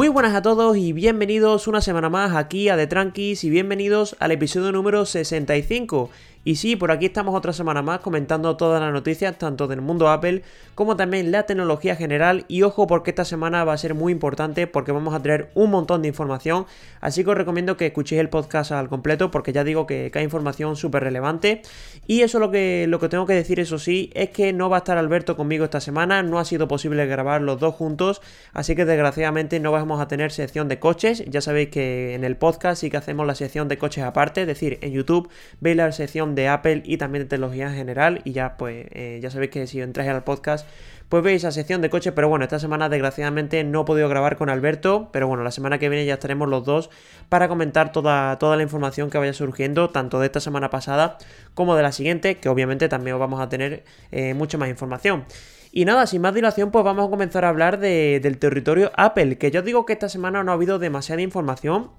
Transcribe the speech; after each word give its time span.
Muy 0.00 0.08
buenas 0.08 0.34
a 0.34 0.40
todos 0.40 0.78
y 0.78 0.94
bienvenidos 0.94 1.68
una 1.68 1.82
semana 1.82 2.08
más 2.08 2.34
aquí 2.34 2.70
a 2.70 2.76
The 2.78 2.86
Tranquis 2.86 3.44
y 3.44 3.50
bienvenidos 3.50 4.16
al 4.18 4.32
episodio 4.32 4.72
número 4.72 5.04
65. 5.04 6.08
Y 6.42 6.56
sí, 6.56 6.74
por 6.74 6.90
aquí 6.90 7.06
estamos 7.06 7.34
otra 7.34 7.52
semana 7.52 7.82
más 7.82 8.00
comentando 8.00 8.56
todas 8.56 8.80
las 8.80 8.92
noticias, 8.92 9.36
tanto 9.36 9.68
del 9.68 9.82
mundo 9.82 10.08
Apple 10.08 10.42
como 10.74 10.96
también 10.96 11.30
la 11.30 11.42
tecnología 11.42 11.96
general. 11.96 12.46
Y 12.48 12.62
ojo, 12.62 12.86
porque 12.86 13.10
esta 13.10 13.26
semana 13.26 13.64
va 13.64 13.74
a 13.74 13.78
ser 13.78 13.94
muy 13.94 14.12
importante 14.12 14.66
porque 14.66 14.92
vamos 14.92 15.12
a 15.12 15.20
tener 15.20 15.50
un 15.54 15.70
montón 15.70 16.00
de 16.00 16.08
información. 16.08 16.64
Así 17.02 17.22
que 17.22 17.30
os 17.30 17.36
recomiendo 17.36 17.76
que 17.76 17.86
escuchéis 17.86 18.20
el 18.20 18.30
podcast 18.30 18.72
al 18.72 18.88
completo 18.88 19.30
porque 19.30 19.52
ya 19.52 19.64
digo 19.64 19.86
que, 19.86 20.10
hay 20.14 20.24
información 20.24 20.76
súper 20.76 21.04
relevante. 21.04 21.60
Y 22.06 22.22
eso 22.22 22.38
lo 22.38 22.50
que, 22.50 22.86
lo 22.88 22.98
que 22.98 23.10
tengo 23.10 23.26
que 23.26 23.34
decir, 23.34 23.60
eso 23.60 23.78
sí, 23.78 24.10
es 24.14 24.30
que 24.30 24.54
no 24.54 24.70
va 24.70 24.76
a 24.76 24.78
estar 24.78 24.96
Alberto 24.96 25.36
conmigo 25.36 25.64
esta 25.64 25.80
semana. 25.80 26.22
No 26.22 26.38
ha 26.38 26.46
sido 26.46 26.66
posible 26.66 27.04
grabar 27.04 27.42
los 27.42 27.60
dos 27.60 27.74
juntos. 27.74 28.22
Así 28.54 28.74
que 28.74 28.86
desgraciadamente 28.86 29.60
no 29.60 29.72
vamos 29.72 30.00
a 30.00 30.08
tener 30.08 30.32
sección 30.32 30.68
de 30.68 30.78
coches. 30.78 31.22
Ya 31.26 31.42
sabéis 31.42 31.68
que 31.68 32.14
en 32.14 32.24
el 32.24 32.38
podcast 32.38 32.80
sí 32.80 32.88
que 32.88 32.96
hacemos 32.96 33.26
la 33.26 33.34
sección 33.34 33.68
de 33.68 33.76
coches 33.76 34.04
aparte. 34.04 34.40
Es 34.40 34.46
decir, 34.46 34.78
en 34.80 34.92
YouTube 34.92 35.28
veis 35.60 35.76
la 35.76 35.92
sección 35.92 36.29
de 36.34 36.48
Apple 36.48 36.82
y 36.84 36.96
también 36.96 37.24
de 37.24 37.28
tecnología 37.28 37.68
en 37.68 37.74
general. 37.74 38.20
Y 38.24 38.32
ya, 38.32 38.56
pues, 38.56 38.86
eh, 38.90 39.18
ya 39.22 39.30
sabéis 39.30 39.50
que 39.50 39.66
si 39.66 39.80
entráis 39.80 40.10
al 40.10 40.24
podcast, 40.24 40.66
pues 41.08 41.22
veis 41.22 41.42
la 41.42 41.50
sección 41.50 41.82
de 41.82 41.90
coche. 41.90 42.12
Pero 42.12 42.28
bueno, 42.28 42.44
esta 42.44 42.58
semana 42.58 42.88
desgraciadamente 42.88 43.62
no 43.64 43.82
he 43.82 43.84
podido 43.84 44.08
grabar 44.08 44.36
con 44.36 44.50
Alberto. 44.50 45.10
Pero 45.12 45.26
bueno, 45.28 45.42
la 45.42 45.50
semana 45.50 45.78
que 45.78 45.88
viene 45.88 46.06
ya 46.06 46.14
estaremos 46.14 46.48
los 46.48 46.64
dos 46.64 46.90
para 47.28 47.48
comentar 47.48 47.92
toda, 47.92 48.38
toda 48.38 48.56
la 48.56 48.62
información 48.62 49.10
que 49.10 49.18
vaya 49.18 49.32
surgiendo, 49.32 49.90
tanto 49.90 50.20
de 50.20 50.26
esta 50.26 50.40
semana 50.40 50.70
pasada 50.70 51.18
como 51.54 51.76
de 51.76 51.82
la 51.82 51.92
siguiente, 51.92 52.38
que 52.38 52.48
obviamente 52.48 52.88
también 52.88 53.18
vamos 53.18 53.40
a 53.40 53.48
tener 53.48 53.84
eh, 54.12 54.34
mucha 54.34 54.58
más 54.58 54.68
información. 54.68 55.24
Y 55.72 55.84
nada, 55.84 56.06
sin 56.06 56.20
más 56.20 56.34
dilación, 56.34 56.70
pues 56.72 56.84
vamos 56.84 57.06
a 57.06 57.10
comenzar 57.10 57.44
a 57.44 57.48
hablar 57.48 57.78
del 57.78 58.38
territorio 58.38 58.90
Apple, 58.96 59.38
que 59.38 59.50
yo 59.52 59.62
digo 59.62 59.86
que 59.86 59.92
esta 59.92 60.08
semana 60.08 60.42
no 60.42 60.50
ha 60.50 60.54
habido 60.54 60.80
demasiada 60.80 61.22
información, 61.22 61.90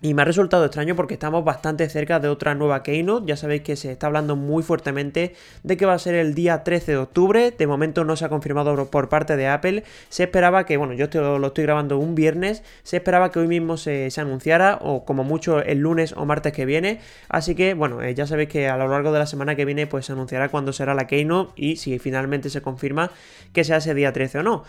y 0.00 0.14
me 0.14 0.22
ha 0.22 0.24
resultado 0.24 0.64
extraño 0.64 0.94
porque 0.94 1.14
estamos 1.14 1.44
bastante 1.44 1.88
cerca 1.88 2.20
de 2.20 2.28
otra 2.28 2.54
nueva 2.54 2.84
Keynote. 2.84 3.26
Ya 3.26 3.36
sabéis 3.36 3.62
que 3.62 3.74
se 3.74 3.90
está 3.90 4.06
hablando 4.06 4.36
muy 4.36 4.62
fuertemente 4.62 5.34
de 5.64 5.76
que 5.76 5.86
va 5.86 5.94
a 5.94 5.98
ser 5.98 6.14
el 6.14 6.34
día 6.34 6.62
13 6.62 6.92
de 6.92 6.98
octubre. 6.98 7.50
De 7.50 7.66
momento 7.66 8.04
no 8.04 8.14
se 8.14 8.24
ha 8.24 8.28
confirmado 8.28 8.86
por 8.90 9.08
parte 9.08 9.36
de 9.36 9.48
Apple. 9.48 9.82
Se 10.08 10.22
esperaba 10.22 10.66
que, 10.66 10.76
bueno, 10.76 10.94
yo 10.94 11.08
lo 11.38 11.48
estoy 11.48 11.64
grabando 11.64 11.98
un 11.98 12.14
viernes. 12.14 12.62
Se 12.84 12.98
esperaba 12.98 13.32
que 13.32 13.40
hoy 13.40 13.48
mismo 13.48 13.76
se, 13.76 14.08
anunciara, 14.18 14.78
o 14.80 15.04
como 15.04 15.24
mucho 15.24 15.60
el 15.60 15.78
lunes 15.78 16.14
o 16.16 16.24
martes 16.24 16.52
que 16.52 16.64
viene. 16.64 17.00
Así 17.28 17.56
que, 17.56 17.74
bueno, 17.74 18.00
eh, 18.00 18.14
ya 18.14 18.26
sabéis 18.26 18.50
que 18.50 18.68
a 18.68 18.76
lo 18.76 18.86
largo 18.86 19.10
de 19.10 19.18
la 19.18 19.26
semana 19.26 19.56
que 19.56 19.64
viene, 19.64 19.88
pues 19.88 20.06
se 20.06 20.12
anunciará 20.12 20.48
cuándo 20.48 20.72
será 20.72 20.94
la 20.94 21.08
Keynote 21.08 21.52
y 21.56 21.76
si 21.76 21.98
finalmente 21.98 22.50
se 22.50 22.62
confirma 22.62 23.10
que 23.52 23.64
sea 23.64 23.78
ese 23.78 23.94
día 23.94 24.12
13 24.12 24.38
o 24.38 24.42
no. 24.44 24.64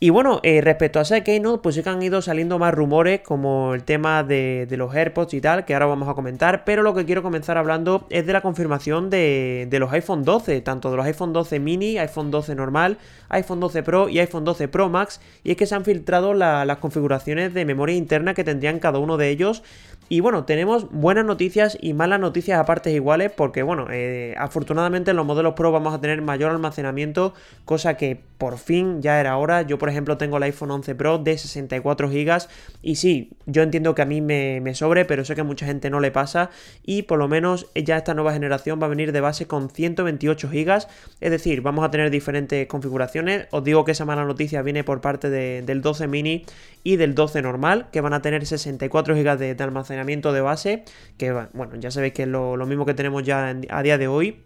Y 0.00 0.10
bueno, 0.10 0.40
eh, 0.42 0.60
respecto 0.60 0.98
a 0.98 1.02
ese 1.02 1.22
Keynote, 1.22 1.62
pues 1.62 1.76
sí 1.76 1.82
que 1.82 1.88
han 1.88 2.02
ido 2.02 2.20
saliendo 2.20 2.58
más 2.58 2.74
rumores 2.74 3.20
como 3.20 3.74
el 3.74 3.84
tema 3.84 4.24
de, 4.24 4.66
los 4.72 4.92
AirPods 4.92 5.34
y 5.34 5.40
tal, 5.40 5.64
que 5.64 5.72
ahora 5.72 5.86
vamos 5.86 6.08
a 6.08 6.14
comentar, 6.14 6.64
pero 6.64 6.82
lo 6.82 6.94
que 6.94 7.04
quiero 7.04 7.22
comenzar 7.22 7.56
hablando 7.56 8.06
es 8.10 8.26
de 8.26 8.32
la 8.32 8.40
confirmación 8.40 9.08
de, 9.08 9.68
los 9.70 9.92
iPhone 9.92 10.24
12, 10.24 10.60
tanto 10.62 10.90
de 10.90 10.96
los 10.96 11.06
iPhone 11.06 11.32
12 11.32 11.60
mini, 11.60 11.96
iPhone 11.98 12.32
12 12.32 12.56
normal, 12.56 12.98
iPhone 13.28 13.60
12 13.60 13.82
Pro 13.84 14.08
y 14.08 14.18
iPhone 14.18 14.44
12 14.44 14.66
Pro 14.66 14.88
Max, 14.88 15.20
y 15.44 15.52
es 15.52 15.56
que 15.56 15.66
se 15.66 15.76
han 15.76 15.84
filtrado 15.84 16.34
las 16.34 16.78
configuraciones 16.78 17.54
de 17.54 17.64
memoria 17.64 17.96
interna 17.96 18.34
que 18.34 18.42
tendrían 18.42 18.80
cada 18.80 18.98
uno 18.98 19.16
de 19.16 19.30
ellos 19.30 19.62
y 20.08 20.20
bueno, 20.20 20.44
tenemos 20.44 20.90
buenas 20.90 21.24
noticias 21.24 21.78
y 21.80 21.94
malas 21.94 22.20
noticias 22.20 22.58
a 22.58 22.66
partes 22.66 22.92
iguales 22.92 23.32
porque 23.34 23.62
bueno, 23.62 23.86
eh, 23.90 24.34
afortunadamente 24.36 25.12
en 25.12 25.16
los 25.16 25.24
modelos 25.24 25.54
Pro 25.54 25.72
vamos 25.72 25.94
a 25.94 26.00
tener 26.00 26.20
mayor 26.20 26.50
almacenamiento, 26.50 27.32
cosa 27.64 27.96
que 27.96 28.20
por 28.36 28.58
fin 28.58 29.00
ya 29.00 29.18
era 29.18 29.38
hora. 29.38 29.62
Yo 29.62 29.78
por 29.78 29.88
ejemplo 29.88 30.18
tengo 30.18 30.36
el 30.36 30.42
iPhone 30.42 30.70
11 30.70 30.94
Pro 30.94 31.18
de 31.18 31.38
64 31.38 32.10
GB 32.10 32.48
y 32.82 32.96
sí, 32.96 33.30
yo 33.46 33.62
entiendo 33.62 33.94
que 33.94 34.02
a 34.02 34.04
mí 34.04 34.20
me, 34.20 34.60
me 34.60 34.74
sobre, 34.74 35.06
pero 35.06 35.24
sé 35.24 35.34
que 35.34 35.40
a 35.40 35.44
mucha 35.44 35.64
gente 35.64 35.88
no 35.88 36.00
le 36.00 36.10
pasa 36.10 36.50
y 36.84 37.02
por 37.02 37.18
lo 37.18 37.26
menos 37.26 37.68
ya 37.74 37.96
esta 37.96 38.12
nueva 38.12 38.34
generación 38.34 38.78
va 38.82 38.86
a 38.86 38.90
venir 38.90 39.10
de 39.10 39.22
base 39.22 39.46
con 39.46 39.70
128 39.70 40.50
GB, 40.50 40.86
es 41.20 41.30
decir, 41.30 41.62
vamos 41.62 41.82
a 41.82 41.90
tener 41.90 42.10
diferentes 42.10 42.66
configuraciones. 42.66 43.46
Os 43.52 43.64
digo 43.64 43.86
que 43.86 43.92
esa 43.92 44.04
mala 44.04 44.24
noticia 44.24 44.60
viene 44.60 44.84
por 44.84 45.00
parte 45.00 45.30
del 45.30 45.80
12 45.80 46.08
mini 46.08 46.44
y 46.82 46.96
del 46.96 47.14
12 47.14 47.40
normal, 47.40 47.86
que 47.90 48.02
van 48.02 48.12
a 48.12 48.20
tener 48.20 48.44
64 48.44 49.14
GB 49.14 49.38
de 49.38 49.62
almacenamiento 49.62 49.93
de 50.32 50.40
base, 50.40 50.84
que 51.18 51.32
bueno, 51.32 51.76
ya 51.76 51.90
sabéis 51.90 52.12
que 52.14 52.22
es 52.22 52.28
lo, 52.28 52.56
mismo 52.66 52.86
que 52.86 52.94
tenemos 52.94 53.22
ya 53.22 53.54
a 53.70 53.82
día 53.82 53.98
de 53.98 54.08
hoy. 54.08 54.44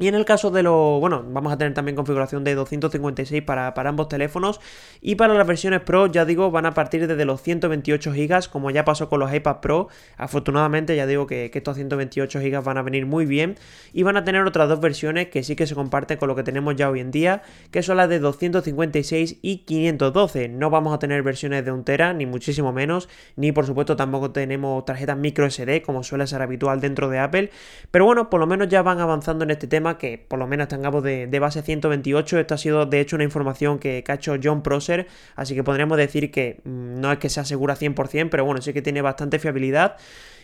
Y 0.00 0.08
en 0.08 0.14
el 0.14 0.24
caso 0.24 0.50
de 0.50 0.62
lo, 0.62 0.98
bueno, 0.98 1.22
vamos 1.28 1.52
a 1.52 1.58
tener 1.58 1.74
también 1.74 1.94
configuración 1.94 2.42
de 2.42 2.54
256 2.54 3.42
para, 3.42 3.74
para, 3.74 3.90
ambos 3.90 4.08
teléfonos. 4.08 4.58
Y 5.02 5.16
para 5.16 5.34
las 5.34 5.46
versiones 5.46 5.82
Pro, 5.82 6.06
ya 6.06 6.24
digo, 6.24 6.50
van 6.50 6.64
a 6.64 6.72
partir 6.72 7.06
desde 7.06 7.26
los 7.26 7.42
128 7.42 8.10
GB, 8.10 8.48
como 8.48 8.70
ya 8.70 8.86
pasó 8.86 9.10
con 9.10 9.20
los 9.20 9.30
iPad 9.30 9.60
Pro. 9.60 9.88
Afortunadamente, 10.16 10.96
ya 10.96 11.06
digo 11.06 11.26
que, 11.26 11.50
estos 11.52 11.76
128 11.76 12.40
GB 12.40 12.62
van 12.62 12.78
a 12.78 12.82
venir 12.82 13.04
muy 13.04 13.26
bien. 13.26 13.58
Y 13.92 14.02
van 14.02 14.16
a 14.16 14.24
tener 14.24 14.42
otras 14.46 14.70
dos 14.70 14.80
versiones 14.80 15.28
que 15.28 15.42
sí 15.42 15.54
que 15.54 15.66
se 15.66 15.74
comparten 15.74 16.16
con 16.16 16.28
lo 16.28 16.34
que 16.34 16.44
tenemos 16.44 16.76
ya 16.76 16.88
hoy 16.88 17.00
en 17.00 17.10
día, 17.10 17.42
que 17.70 17.82
son 17.82 17.98
las 17.98 18.08
de 18.08 18.20
256 18.20 19.36
y 19.42 19.58
512. 19.58 20.48
No 20.48 20.70
vamos 20.70 20.94
a 20.94 20.98
tener 20.98 21.22
versiones 21.22 21.62
de 21.66 21.72
1 21.72 21.84
tera, 21.84 22.14
ni 22.14 22.24
muchísimo 22.24 22.72
menos, 22.72 23.10
ni 23.36 23.52
por 23.52 23.66
supuesto 23.66 23.96
tampoco 23.96 24.30
tenemos 24.30 24.82
tarjetas 24.86 25.18
micro 25.18 25.50
SD, 25.50 25.82
como 25.82 26.02
suele 26.02 26.26
ser 26.26 26.40
habitual 26.40 26.80
dentro 26.80 27.10
de 27.10 27.18
Apple. 27.18 27.50
Pero 27.90 28.06
bueno, 28.06 28.30
por 28.30 28.40
lo 28.40 28.46
menos 28.46 28.68
ya 28.68 28.80
van 28.80 28.98
avanzando 28.98 29.44
en 29.44 29.50
este 29.50 29.66
tema 29.66 29.89
que 29.98 30.18
por 30.18 30.38
lo 30.38 30.46
menos 30.46 30.68
tengamos 30.68 31.02
de, 31.02 31.38
base 31.38 31.62
128. 31.62 32.38
Esto 32.38 32.54
ha 32.54 32.58
sido 32.58 32.86
de 32.86 33.00
hecho 33.00 33.16
una 33.16 33.24
información 33.24 33.78
que, 33.78 34.04
ha 34.06 34.14
hecho 34.14 34.36
John 34.42 34.62
Prosser, 34.62 35.06
así 35.36 35.54
que 35.54 35.64
podríamos 35.64 35.98
decir 35.98 36.30
que 36.30 36.60
mm, 36.64 37.00
no 37.00 37.12
es 37.12 37.18
que 37.18 37.28
se 37.28 37.40
asegura 37.40 37.76
100%, 37.76 38.28
pero 38.30 38.44
bueno, 38.44 38.60
sí 38.62 38.72
que 38.72 38.82
tiene 38.82 39.02
bastante 39.02 39.38
fiabilidad. 39.38 39.96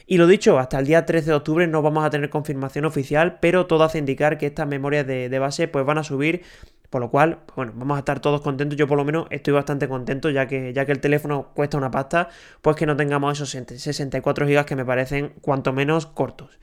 Y 0.08 0.18
lo 0.18 0.28
dicho, 0.28 0.58
hasta 0.60 0.78
el 0.78 0.86
día 0.86 1.04
13 1.04 1.30
de 1.30 1.36
octubre 1.36 1.66
no 1.66 1.82
vamos 1.82 2.04
a 2.04 2.10
tener 2.10 2.30
confirmación 2.30 2.84
oficial, 2.84 3.38
pero 3.40 3.66
todo 3.66 3.82
hace 3.82 3.98
indicar 3.98 4.38
que 4.38 4.46
estas 4.46 4.68
memorias 4.68 5.04
de, 5.04 5.38
base 5.40 5.66
pues 5.66 5.84
van 5.84 5.98
a 5.98 6.04
subir, 6.04 6.42
por 6.90 7.00
lo 7.00 7.10
cual, 7.10 7.40
bueno, 7.56 7.72
vamos 7.74 7.96
a 7.96 7.98
estar 7.98 8.20
todos 8.20 8.40
contentos. 8.40 8.78
Yo 8.78 8.86
por 8.86 8.98
lo 8.98 9.04
menos 9.04 9.26
estoy 9.30 9.52
bastante 9.52 9.88
contento, 9.88 10.30
ya 10.30 10.46
que, 10.46 10.72
ya 10.72 10.86
que 10.86 10.92
el 10.92 11.00
teléfono 11.00 11.50
cuesta 11.54 11.76
una 11.76 11.90
pasta, 11.90 12.28
pues 12.62 12.76
que 12.76 12.86
no 12.86 12.96
tengamos 12.96 13.32
esos 13.32 13.50
64 13.50 14.46
GB 14.46 14.64
que 14.64 14.76
me 14.76 14.84
parecen 14.84 15.32
cuanto 15.40 15.72
menos 15.72 16.06
cortos. 16.06 16.56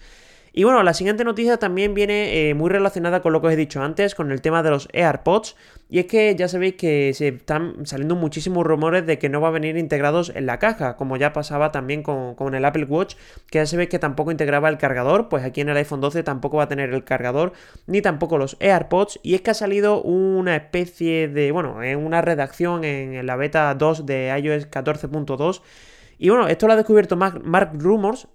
Y 0.56 0.66
bueno, 0.66 0.84
la 0.84 0.94
siguiente 0.94 1.24
noticia 1.24 1.58
también 1.58 1.96
viene 1.96 2.50
eh, 2.50 2.54
muy 2.54 2.70
relacionada 2.70 3.24
con 3.24 3.34
lo 3.34 3.42
que 3.42 3.48
os 3.48 3.54
he 3.54 3.56
dicho 3.56 3.82
antes, 3.82 4.14
con 4.14 4.32
el 4.32 4.40
tema 4.40 4.62
de 4.62 4.70
los 4.70 4.88
AirPods. 4.94 5.56
Y 5.90 5.98
es 5.98 6.06
que 6.06 6.36
ya 6.36 6.48
sabéis 6.48 6.76
que 6.76 7.12
se 7.16 7.30
están 7.30 7.88
saliendo 7.88 8.16
muchísimos 8.16 8.64
rumores 8.64 9.04
de 9.08 9.18
que 9.18 9.30
no 9.30 9.42
va 9.42 9.48
a 9.48 9.52
venir 9.52 9.78
integrados 9.78 10.32
en 10.36 10.46
la 10.46 10.60
caja, 10.60 10.96
como 10.96 11.18
ya 11.18 11.34
pasaba 11.34 11.72
también 11.72 12.04
con, 12.04 12.54
el 12.54 12.66
Apple 12.66 12.86
Watch, 12.86 13.16
que 13.50 13.58
ya 13.60 13.66
sabéis 13.66 13.90
que 13.90 13.98
tampoco 13.98 14.30
integraba 14.30 14.70
el 14.70 14.78
cargador, 14.78 15.28
pues 15.28 15.44
aquí 15.44 15.62
en 15.62 15.70
el 15.70 15.78
iPhone 15.78 16.02
12 16.02 16.22
tampoco 16.22 16.58
va 16.58 16.64
a 16.64 16.68
tener 16.68 16.94
el 16.94 17.04
cargador, 17.04 17.54
ni 17.88 18.04
tampoco 18.04 18.38
los 18.38 18.56
AirPods. 18.60 19.20
Y 19.24 19.34
es 19.34 19.42
que 19.42 19.50
ha 19.50 19.56
salido 19.56 20.04
una 20.04 20.56
especie 20.56 21.30
de, 21.30 21.52
bueno, 21.52 21.82
en 21.82 21.98
una 21.98 22.22
redacción 22.22 22.84
en, 22.84 23.26
la 23.26 23.36
beta 23.38 23.74
2 23.74 24.06
de 24.06 24.40
iOS 24.40 24.70
14.2. 24.70 25.62
Y 26.20 26.30
bueno, 26.30 26.48
esto 26.48 26.68
lo 26.68 26.74
ha 26.74 26.76
descubierto 26.76 27.18
Mark 27.18 27.72
Rumors, 27.74 28.28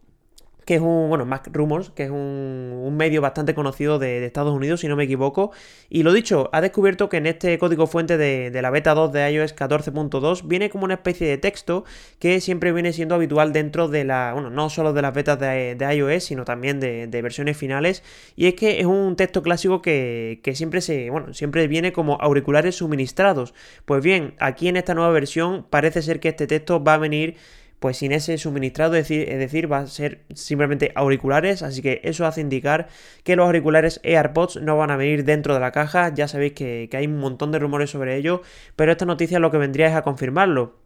que 0.69 0.75
es 0.75 0.83
un, 0.83 1.09
bueno, 1.09 1.25
Mac 1.25 1.49
Rumors, 1.51 1.89
que 1.89 2.03
es 2.03 2.11
un, 2.11 2.95
medio 2.95 3.23
bastante 3.23 3.55
conocido 3.55 3.99
de, 3.99 4.27
Estados 4.27 4.53
Unidos, 4.55 4.81
si 4.81 4.89
no 4.89 4.97
me 4.97 5.05
equivoco. 5.05 5.51
Y 5.89 6.03
lo 6.03 6.13
dicho, 6.13 6.51
ha 6.53 6.61
descubierto 6.61 7.09
que 7.09 7.17
en 7.17 7.27
este 7.27 7.59
código 7.59 7.87
fuente 7.87 8.19
de, 8.19 8.51
la 8.61 8.69
beta 8.69 8.93
2 8.93 9.11
de 9.11 9.33
iOS 9.33 9.57
14.2 9.57 10.47
viene 10.47 10.69
como 10.69 10.85
una 10.85 10.93
especie 10.93 11.27
de 11.27 11.39
texto 11.39 11.87
que 12.19 12.43
siempre 12.43 12.75
viene 12.75 12.93
siendo 12.93 13.15
habitual 13.15 13.55
dentro 13.55 13.89
de 13.89 14.05
la, 14.05 14.33
bueno, 14.35 14.51
no 14.51 14.69
solo 14.69 14.93
de 14.93 15.01
las 15.01 15.15
betas 15.15 15.41
de, 15.41 15.75
iOS, 15.97 16.25
sino 16.25 16.45
también 16.45 16.81
de, 16.81 17.23
versiones 17.23 17.57
finales. 17.57 18.03
Y 18.37 18.45
es 18.45 18.53
que 18.53 18.81
es 18.81 18.85
un 18.85 19.17
texto 19.17 19.41
clásico 19.41 19.81
que, 19.81 20.41
que 20.43 20.55
siempre 20.55 20.83
se, 20.83 21.09
bueno, 21.09 21.33
siempre 21.33 21.67
viene 21.67 21.93
como 21.95 22.19
auriculares 22.21 22.77
suministrados. 22.77 23.55
Pues 23.87 24.05
bien, 24.05 24.35
aquí 24.39 24.69
en 24.69 24.77
esta 24.77 24.93
nueva 24.93 25.13
versión 25.13 25.65
parece 25.71 26.03
ser 26.03 26.21
que 26.21 26.29
este 26.29 26.47
texto 26.47 26.85
va 26.85 26.93
a 26.93 26.99
venir 26.99 27.37
pues 27.79 27.99
sin 27.99 28.13
ese 28.13 28.39
suministrado, 28.39 28.95
es 28.97 29.09
decir, 29.09 29.71
va 29.71 29.79
a 29.79 29.87
ser 29.87 30.23
simplemente 30.35 30.93
auriculares, 30.95 31.63
así 31.63 31.81
que 31.81 32.01
eso 32.05 32.27
hace 32.27 32.41
indicar 32.41 32.89
que 33.23 33.37
los 33.37 33.47
auriculares 33.47 34.01
AirPods 34.03 34.61
no 34.63 34.77
van 34.77 34.91
a 34.91 34.97
venir 34.97 35.25
dentro 35.25 35.55
de 35.55 35.61
la 35.61 35.71
caja, 35.71 36.13
ya 36.13 36.27
sabéis 36.27 36.53
que, 36.55 36.89
hay 36.93 37.07
un 37.07 37.19
montón 37.19 37.53
de 37.53 37.59
rumores 37.59 37.91
sobre 37.91 38.17
ello, 38.17 38.43
pero 38.75 38.93
esta 38.93 39.05
noticia 39.05 39.39
lo 39.39 39.51
que 39.51 39.59
vendría 39.59 39.87
es 39.89 39.95
a 39.95 40.03
confirmarlo. 40.03 40.77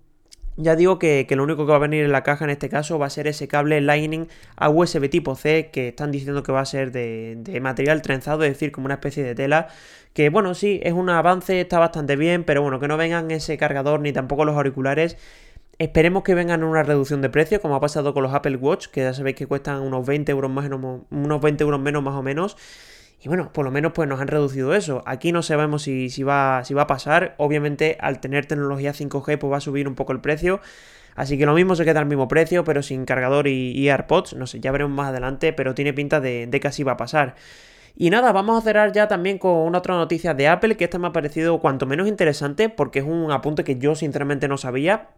Ya 0.58 0.76
digo 0.76 0.98
que, 0.98 1.26
lo 1.30 1.42
único 1.44 1.64
que 1.64 1.70
va 1.70 1.76
a 1.76 1.80
venir 1.80 2.04
en 2.04 2.12
la 2.12 2.22
caja 2.22 2.44
en 2.44 2.50
este 2.50 2.68
caso 2.68 2.98
va 2.98 3.06
a 3.06 3.10
ser 3.10 3.26
ese 3.26 3.48
cable 3.48 3.80
Lightning 3.80 4.28
a 4.56 4.68
USB 4.68 5.08
tipo 5.08 5.34
C 5.34 5.70
que 5.72 5.88
están 5.88 6.12
diciendo 6.12 6.42
que 6.42 6.52
va 6.52 6.60
a 6.60 6.66
ser 6.66 6.92
de, 6.92 7.36
de, 7.38 7.58
material 7.60 8.02
trenzado, 8.02 8.44
es 8.44 8.52
decir, 8.52 8.70
como 8.70 8.84
una 8.84 8.94
especie 8.96 9.22
de 9.22 9.34
tela. 9.34 9.68
Que 10.12 10.28
bueno, 10.28 10.52
sí, 10.52 10.78
es 10.82 10.92
un 10.92 11.08
avance, 11.08 11.58
está 11.58 11.78
bastante 11.78 12.16
bien, 12.16 12.44
pero 12.44 12.60
bueno, 12.60 12.80
que 12.80 12.86
no 12.86 12.98
vengan 12.98 13.30
ese 13.30 13.56
cargador 13.56 14.00
ni 14.00 14.12
tampoco 14.12 14.44
los 14.44 14.54
auriculares 14.54 15.16
Esperemos 15.82 16.22
que 16.22 16.36
vengan 16.36 16.62
una 16.62 16.84
reducción 16.84 17.22
de 17.22 17.28
precio, 17.28 17.60
como 17.60 17.74
ha 17.74 17.80
pasado 17.80 18.14
con 18.14 18.22
los 18.22 18.32
Apple 18.32 18.54
Watch, 18.54 18.86
que 18.86 19.00
ya 19.00 19.12
sabéis 19.12 19.34
que 19.34 19.48
cuestan 19.48 19.82
unos 19.82 20.06
20 20.06 20.30
euros 20.30 20.48
más, 20.48 20.70
unos 20.70 21.40
20 21.40 21.64
euros 21.64 21.80
menos 21.80 22.04
más 22.04 22.14
o 22.14 22.22
menos. 22.22 22.56
Y 23.20 23.26
bueno, 23.26 23.52
por 23.52 23.64
lo 23.64 23.72
menos 23.72 23.90
pues 23.92 24.08
nos 24.08 24.20
han 24.20 24.28
reducido 24.28 24.76
eso. 24.76 25.02
Aquí 25.06 25.32
no 25.32 25.42
sabemos 25.42 25.82
si, 25.82 26.08
si, 26.08 26.22
va, 26.22 26.62
si 26.64 26.72
va 26.72 26.82
a 26.82 26.86
pasar. 26.86 27.34
Obviamente 27.36 27.98
al 28.00 28.20
tener 28.20 28.46
tecnología 28.46 28.92
5G 28.92 29.38
pues 29.38 29.52
va 29.52 29.56
a 29.56 29.60
subir 29.60 29.88
un 29.88 29.96
poco 29.96 30.12
el 30.12 30.20
precio. 30.20 30.60
Así 31.16 31.36
que 31.36 31.46
lo 31.46 31.54
mismo 31.54 31.74
se 31.74 31.84
queda 31.84 31.98
al 31.98 32.06
mismo 32.06 32.28
precio, 32.28 32.62
pero 32.62 32.80
sin 32.84 33.04
cargador 33.04 33.48
y, 33.48 33.88
AirPods. 33.88 34.34
No 34.34 34.46
sé, 34.46 34.60
ya 34.60 34.70
veremos 34.70 34.94
más 34.94 35.08
adelante, 35.08 35.52
pero 35.52 35.74
tiene 35.74 35.92
pinta 35.92 36.20
de, 36.20 36.46
de 36.46 36.60
que 36.60 36.68
así 36.68 36.84
va 36.84 36.92
a 36.92 36.96
pasar. 36.96 37.34
Y 37.96 38.10
nada, 38.10 38.30
vamos 38.30 38.56
a 38.56 38.64
cerrar 38.64 38.92
ya 38.92 39.08
también 39.08 39.38
con 39.38 39.56
una 39.56 39.78
otra 39.78 39.96
noticia 39.96 40.32
de 40.32 40.46
Apple, 40.46 40.76
que 40.76 40.84
esta 40.84 41.00
me 41.00 41.08
ha 41.08 41.12
parecido 41.12 41.58
cuanto 41.58 41.86
menos 41.86 42.06
interesante, 42.06 42.68
porque 42.68 43.00
es 43.00 43.04
un 43.04 43.32
apunte 43.32 43.64
que 43.64 43.78
yo 43.78 43.96
sinceramente 43.96 44.46
no 44.46 44.58
sabía. 44.58 45.08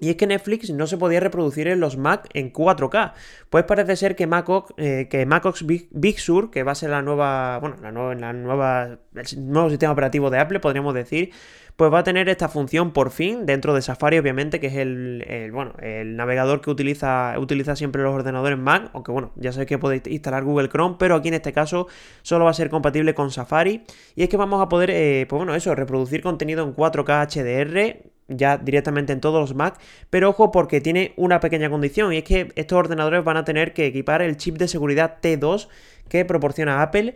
Y 0.00 0.10
es 0.10 0.16
que 0.16 0.26
Netflix 0.26 0.70
no 0.70 0.86
se 0.86 0.98
podía 0.98 1.20
reproducir 1.20 1.68
en 1.68 1.80
los 1.80 1.96
Mac 1.96 2.28
en 2.34 2.52
4K. 2.52 3.12
Pues 3.48 3.64
parece 3.64 3.96
ser 3.96 4.16
que 4.16 4.26
Macox, 4.26 4.74
eh, 4.76 5.24
Macox 5.26 5.64
Big, 5.66 6.18
Sur, 6.18 6.50
que 6.50 6.62
va 6.62 6.72
a 6.72 6.74
ser 6.74 6.90
la 6.90 7.00
nueva, 7.00 7.58
bueno, 7.58 7.76
la 7.80 7.92
nueva, 8.32 8.98
el 9.14 9.48
nuevo 9.48 9.70
sistema 9.70 9.92
operativo 9.92 10.30
de 10.30 10.38
Apple, 10.40 10.58
podríamos 10.58 10.94
decir, 10.94 11.30
pues 11.76 11.92
va 11.92 12.00
a 12.00 12.04
tener 12.04 12.28
esta 12.28 12.48
función 12.48 12.92
por 12.92 13.10
fin 13.10 13.46
dentro 13.46 13.72
de 13.72 13.82
Safari, 13.82 14.18
obviamente, 14.18 14.60
que 14.60 14.66
es 14.66 14.74
el, 14.74 15.50
bueno, 15.52 15.74
el 15.80 16.16
navegador 16.16 16.60
que 16.60 16.70
utiliza, 16.70 17.34
utiliza 17.38 17.76
siempre 17.76 18.02
los 18.02 18.14
ordenadores 18.14 18.58
Mac, 18.58 18.90
aunque 18.94 19.12
bueno, 19.12 19.32
ya 19.36 19.52
sabéis 19.52 19.68
que 19.68 19.78
podéis 19.78 20.02
instalar 20.06 20.44
Google 20.44 20.68
Chrome, 20.68 20.96
pero 20.98 21.14
aquí 21.14 21.28
en 21.28 21.34
este 21.34 21.52
caso 21.52 21.86
solo 22.22 22.44
va 22.44 22.50
a 22.50 22.54
ser 22.54 22.68
compatible 22.68 23.14
con 23.14 23.30
Safari. 23.30 23.84
Y 24.16 24.24
es 24.24 24.28
que 24.28 24.36
vamos 24.36 24.60
a 24.60 24.68
poder, 24.68 24.90
eh, 24.90 25.26
pues 25.28 25.38
bueno, 25.38 25.54
eso, 25.54 25.74
reproducir 25.74 26.20
contenido 26.20 26.64
en 26.64 26.74
4K 26.74 27.26
HDR 27.26 28.13
ya 28.28 28.58
directamente 28.58 29.12
en 29.12 29.20
todos 29.20 29.40
los 29.40 29.54
Mac, 29.54 29.78
pero 30.10 30.30
ojo 30.30 30.50
porque 30.50 30.80
tiene 30.80 31.12
una 31.16 31.40
pequeña 31.40 31.70
condición 31.70 32.12
y 32.12 32.18
es 32.18 32.24
que 32.24 32.52
estos 32.56 32.78
ordenadores 32.78 33.24
van 33.24 33.36
a 33.36 33.44
tener 33.44 33.72
que 33.72 33.86
equipar 33.86 34.22
el 34.22 34.36
chip 34.36 34.56
de 34.56 34.68
seguridad 34.68 35.18
T2 35.22 35.68
que 36.08 36.24
proporciona 36.24 36.82
Apple 36.82 37.14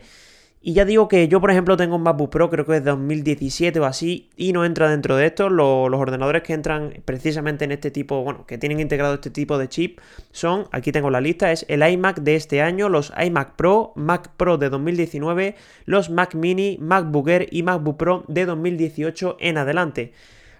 y 0.61 0.73
ya 0.73 0.83
digo 0.83 1.07
que 1.07 1.29
yo, 1.29 1.39
por 1.39 1.51
ejemplo, 1.51 1.77
tengo 1.77 1.95
un 1.95 2.03
MacBook 2.03 2.29
Pro, 2.31 2.49
creo 2.49 2.65
que 2.65 2.75
es 2.75 2.83
2017 2.83 3.79
o 3.79 3.85
así, 3.85 4.29
y 4.35 4.51
no 4.51 4.65
entra 4.65 4.89
dentro 4.89 5.15
de 5.15 5.25
esto. 5.27 5.49
Los, 5.49 5.93
ordenadores 5.93 6.43
que 6.43 6.51
entran 6.51 7.01
precisamente 7.05 7.63
en 7.63 7.71
este 7.71 7.91
tipo, 7.91 8.23
bueno, 8.23 8.45
que 8.45 8.57
tienen 8.57 8.81
integrado 8.81 9.13
este 9.13 9.29
tipo 9.29 9.57
de 9.57 9.69
chip, 9.69 9.99
son, 10.31 10.65
aquí 10.73 10.91
tengo 10.91 11.09
la 11.11 11.21
lista, 11.21 11.53
es 11.53 11.65
el 11.69 11.81
iMac 11.81 12.19
de 12.19 12.35
este 12.35 12.61
año, 12.61 12.89
los 12.89 13.13
iMac 13.17 13.55
Pro, 13.55 13.93
Mac 13.95 14.31
Pro 14.35 14.57
de 14.57 14.69
2019, 14.69 15.55
los 15.85 16.09
Mac 16.09 16.35
Mini, 16.35 16.77
MacBook 16.81 17.29
Air 17.29 17.47
y 17.51 17.63
MacBook 17.63 17.95
Pro 17.95 18.25
de 18.27 18.45
2018 18.45 19.37
en 19.39 19.57
adelante. 19.57 20.11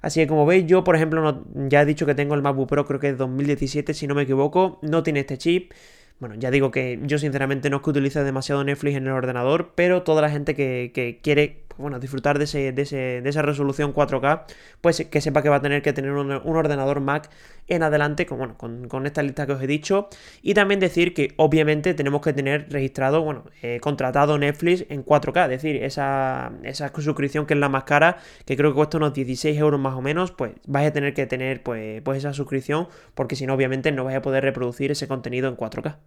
Así 0.01 0.19
que 0.21 0.27
como 0.27 0.45
veis, 0.45 0.65
yo 0.65 0.83
por 0.83 0.95
ejemplo 0.95 1.43
ya 1.67 1.81
he 1.81 1.85
dicho 1.85 2.05
que 2.05 2.15
tengo 2.15 2.35
el 2.35 2.41
MacBook 2.41 2.69
Pro, 2.69 2.85
creo 2.85 2.99
que 2.99 3.09
es 3.09 3.17
2017 3.17 3.93
si 3.93 4.07
no 4.07 4.15
me 4.15 4.23
equivoco, 4.23 4.79
no 4.81 5.03
tiene 5.03 5.21
este 5.21 5.37
chip. 5.37 5.73
Bueno, 6.19 6.35
ya 6.35 6.51
digo 6.51 6.71
que 6.71 6.99
yo 7.03 7.17
sinceramente 7.17 7.69
no 7.69 7.77
es 7.77 7.83
que 7.83 7.89
utilice 7.91 8.23
demasiado 8.23 8.63
Netflix 8.63 8.97
en 8.97 9.07
el 9.07 9.13
ordenador, 9.13 9.71
pero 9.75 10.03
toda 10.03 10.21
la 10.21 10.29
gente 10.29 10.53
que, 10.53 10.91
que 10.93 11.19
quiere 11.21 11.63
bueno, 11.79 11.99
disfrutar 11.99 12.37
de, 12.37 12.43
ese, 12.43 12.71
de, 12.71 12.81
ese, 12.81 13.21
de, 13.21 13.29
esa 13.29 13.41
resolución 13.41 13.93
4K, 13.93 14.43
pues 14.81 15.07
que 15.09 15.21
sepa 15.21 15.41
que 15.41 15.49
va 15.49 15.57
a 15.57 15.61
tener 15.61 15.81
que 15.81 15.93
tener 15.93 16.11
un, 16.11 16.31
ordenador 16.31 16.99
Mac 16.99 17.29
en 17.67 17.83
adelante 17.83 18.25
con, 18.25 18.37
bueno, 18.37 18.55
con, 18.57 19.05
esta 19.05 19.23
lista 19.23 19.45
que 19.45 19.53
os 19.53 19.61
he 19.61 19.67
dicho. 19.67 20.09
Y 20.41 20.53
también 20.53 20.79
decir 20.79 21.13
que 21.13 21.33
obviamente 21.37 21.93
tenemos 21.93 22.21
que 22.21 22.33
tener 22.33 22.67
registrado, 22.69 23.21
bueno, 23.23 23.45
eh, 23.61 23.79
contratado 23.81 24.37
Netflix 24.37 24.85
en 24.89 25.05
4K, 25.05 25.43
es 25.45 25.49
decir, 25.49 25.83
esa, 25.83 26.51
esa 26.63 26.91
suscripción 26.99 27.45
que 27.45 27.53
es 27.53 27.59
la 27.59 27.69
más 27.69 27.85
cara, 27.85 28.17
que 28.45 28.57
creo 28.57 28.71
que 28.71 28.75
cuesta 28.75 28.97
unos 28.97 29.13
16 29.13 29.57
euros 29.57 29.79
más 29.79 29.95
o 29.95 30.01
menos, 30.01 30.31
pues 30.31 30.53
vais 30.67 30.87
a 30.87 30.93
tener 30.93 31.13
que 31.13 31.25
tener 31.25 31.63
pues, 31.63 32.01
pues 32.01 32.19
esa 32.19 32.33
suscripción, 32.33 32.87
porque 33.15 33.35
si 33.35 33.45
no, 33.45 33.53
obviamente 33.53 33.91
no 33.91 34.03
vais 34.03 34.17
a 34.17 34.21
poder 34.21 34.43
reproducir 34.43 34.91
ese 34.91 35.07
contenido 35.07 35.47
en 35.47 35.57
4K. 35.57 35.97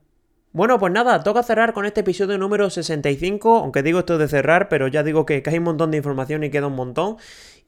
Bueno, 0.54 0.78
pues 0.78 0.92
nada, 0.92 1.22
toca 1.22 1.42
cerrar 1.42 1.72
con 1.72 1.86
este 1.86 2.00
episodio 2.00 2.36
número 2.36 2.68
65, 2.68 3.56
aunque 3.56 3.82
digo 3.82 4.00
esto 4.00 4.18
de 4.18 4.28
cerrar, 4.28 4.68
pero 4.68 4.86
ya 4.86 5.02
digo 5.02 5.24
que, 5.24 5.42
hay 5.46 5.56
un 5.56 5.64
montón 5.64 5.90
de 5.90 5.96
información 5.96 6.44
y 6.44 6.50
queda 6.50 6.66
un 6.66 6.76
montón. 6.76 7.16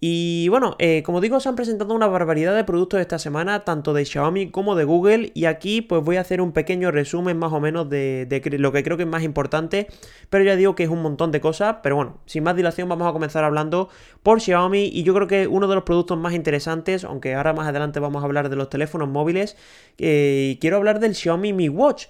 Y 0.01 0.49
bueno, 0.51 0.77
eh, 0.79 1.03
como 1.03 1.23
digo, 1.23 1.41
se 1.41 1.49
han 1.49 1.57
presentado 1.57 1.95
una 1.95 2.09
barbaridad 2.09 2.55
de 2.55 2.63
productos 2.63 3.01
esta 3.01 3.19
semana, 3.19 3.65
tanto 3.65 3.95
de 3.95 4.05
Xiaomi 4.05 4.51
como 4.51 4.75
de 4.75 4.85
Google, 4.85 5.33
y 5.33 5.47
aquí 5.47 5.81
pues 5.81 6.05
voy 6.05 6.17
a 6.17 6.21
hacer 6.21 6.43
un 6.43 6.53
pequeño 6.53 6.91
resumen 6.91 7.39
más 7.39 7.55
o 7.55 7.61
menos 7.61 7.89
de, 7.89 8.29
lo 8.59 8.71
que 8.71 8.83
creo 8.83 8.99
que 8.99 9.05
es 9.05 9.09
más 9.09 9.23
importante, 9.23 9.87
pero 10.29 10.45
ya 10.45 10.55
digo 10.55 10.75
que 10.75 10.83
es 10.83 10.91
un 10.91 11.01
montón 11.01 11.33
de 11.33 11.41
cosas, 11.41 11.77
pero 11.83 11.97
bueno, 11.97 12.19
sin 12.27 12.45
más 12.45 12.55
dilación 12.55 12.87
vamos 12.91 13.09
a 13.09 13.13
comenzar 13.15 13.45
hablando 13.45 13.89
por 14.23 14.43
Xiaomi, 14.43 14.91
y 14.93 15.05
yo 15.05 15.15
creo 15.15 15.27
que 15.27 15.47
uno 15.47 15.69
de 15.69 15.75
los 15.75 15.85
productos 15.85 16.19
más 16.19 16.35
interesantes, 16.35 17.05
aunque 17.05 17.35
ahora 17.35 17.55
más 17.55 17.67
adelante 17.67 17.99
vamos 17.99 18.23
a 18.23 18.27
hablar 18.27 18.51
de 18.51 18.57
los 18.57 18.69
teléfonos 18.69 19.09
móviles, 19.09 19.57
eh, 19.97 20.59
quiero 20.61 20.77
hablar 20.77 21.01
del 21.01 21.15
Xiaomi 21.15 21.55
Mi 21.55 21.71
Watch. 21.71 22.09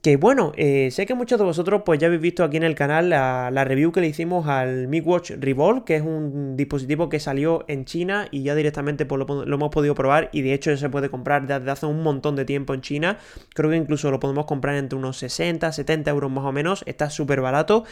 Que 0.00 0.16
bueno, 0.16 0.52
eh, 0.56 0.92
sé 0.92 1.06
que 1.06 1.14
muchos 1.14 1.40
de 1.40 1.44
vosotros 1.44 1.82
pues 1.84 1.98
ya 1.98 2.06
habéis 2.06 2.22
visto 2.22 2.44
aquí 2.44 2.56
en 2.56 2.62
el 2.62 2.76
canal 2.76 3.10
la, 3.10 3.64
review 3.64 3.90
que 3.90 4.00
le 4.00 4.06
hicimos 4.06 4.46
al 4.46 4.86
Mi 4.86 5.00
Watch 5.00 5.32
Revolve, 5.32 5.82
que 5.84 5.96
es 5.96 6.02
un 6.02 6.56
dispositivo 6.56 7.08
que 7.08 7.18
salió 7.18 7.64
en 7.66 7.84
China 7.84 8.28
y 8.30 8.44
ya 8.44 8.54
directamente 8.54 9.06
pues, 9.06 9.26
lo, 9.26 9.42
hemos 9.42 9.70
podido 9.70 9.96
probar 9.96 10.30
y 10.32 10.42
de 10.42 10.52
hecho 10.52 10.76
se 10.76 10.88
puede 10.88 11.10
comprar 11.10 11.48
desde 11.48 11.68
hace 11.68 11.86
un 11.86 12.04
montón 12.04 12.36
de 12.36 12.44
tiempo 12.44 12.74
en 12.74 12.80
China. 12.80 13.18
Creo 13.54 13.70
que 13.70 13.76
incluso 13.76 14.12
lo 14.12 14.20
podemos 14.20 14.46
comprar 14.46 14.76
entre 14.76 14.96
unos 14.96 15.16
60, 15.16 15.72
70 15.72 16.08
euros 16.12 16.30
más 16.30 16.44
o 16.44 16.52
menos, 16.52 16.84
está 16.86 17.10
súper 17.10 17.40
barato. 17.40 17.82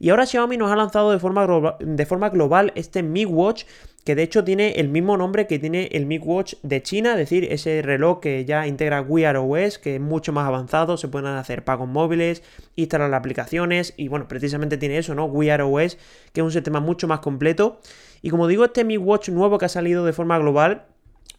Y 0.00 0.10
ahora 0.10 0.26
Xiaomi 0.26 0.56
nos 0.56 0.72
ha 0.72 0.74
lanzado 0.74 1.12
de 1.12 1.20
forma, 1.20 1.46
de 1.78 2.06
forma 2.06 2.28
global 2.30 2.72
este 2.74 3.04
Mi 3.04 3.24
Watch 3.24 3.66
que 4.04 4.14
de 4.14 4.22
hecho 4.22 4.42
tiene 4.42 4.72
el 4.80 4.88
mismo 4.88 5.16
nombre 5.16 5.46
que 5.46 5.58
tiene 5.58 5.88
el 5.92 6.06
Mi 6.06 6.18
Watch 6.18 6.54
de 6.62 6.82
China, 6.82 7.12
es 7.12 7.18
decir, 7.18 7.44
ese 7.50 7.82
reloj 7.82 8.20
que 8.20 8.44
ya 8.44 8.66
integra 8.66 9.00
Wear 9.00 9.36
OS, 9.36 9.78
que 9.78 9.96
es 9.96 10.00
mucho 10.00 10.32
más 10.32 10.46
avanzado, 10.46 10.96
se 10.96 11.08
pueden 11.08 11.28
hacer 11.28 11.64
pagos 11.64 11.88
móviles, 11.88 12.42
instalar 12.74 13.14
aplicaciones 13.14 13.94
y 13.96 14.08
bueno, 14.08 14.26
precisamente 14.28 14.76
tiene 14.76 14.98
eso, 14.98 15.14
¿no? 15.14 15.26
Wear 15.26 15.62
OS, 15.62 15.98
que 16.32 16.40
es 16.40 16.44
un 16.44 16.52
sistema 16.52 16.80
mucho 16.80 17.06
más 17.06 17.20
completo. 17.20 17.80
Y 18.22 18.30
como 18.30 18.48
digo, 18.48 18.64
este 18.64 18.84
Mi 18.84 18.98
Watch 18.98 19.28
nuevo 19.28 19.58
que 19.58 19.66
ha 19.66 19.68
salido 19.68 20.04
de 20.04 20.12
forma 20.12 20.38
global 20.38 20.86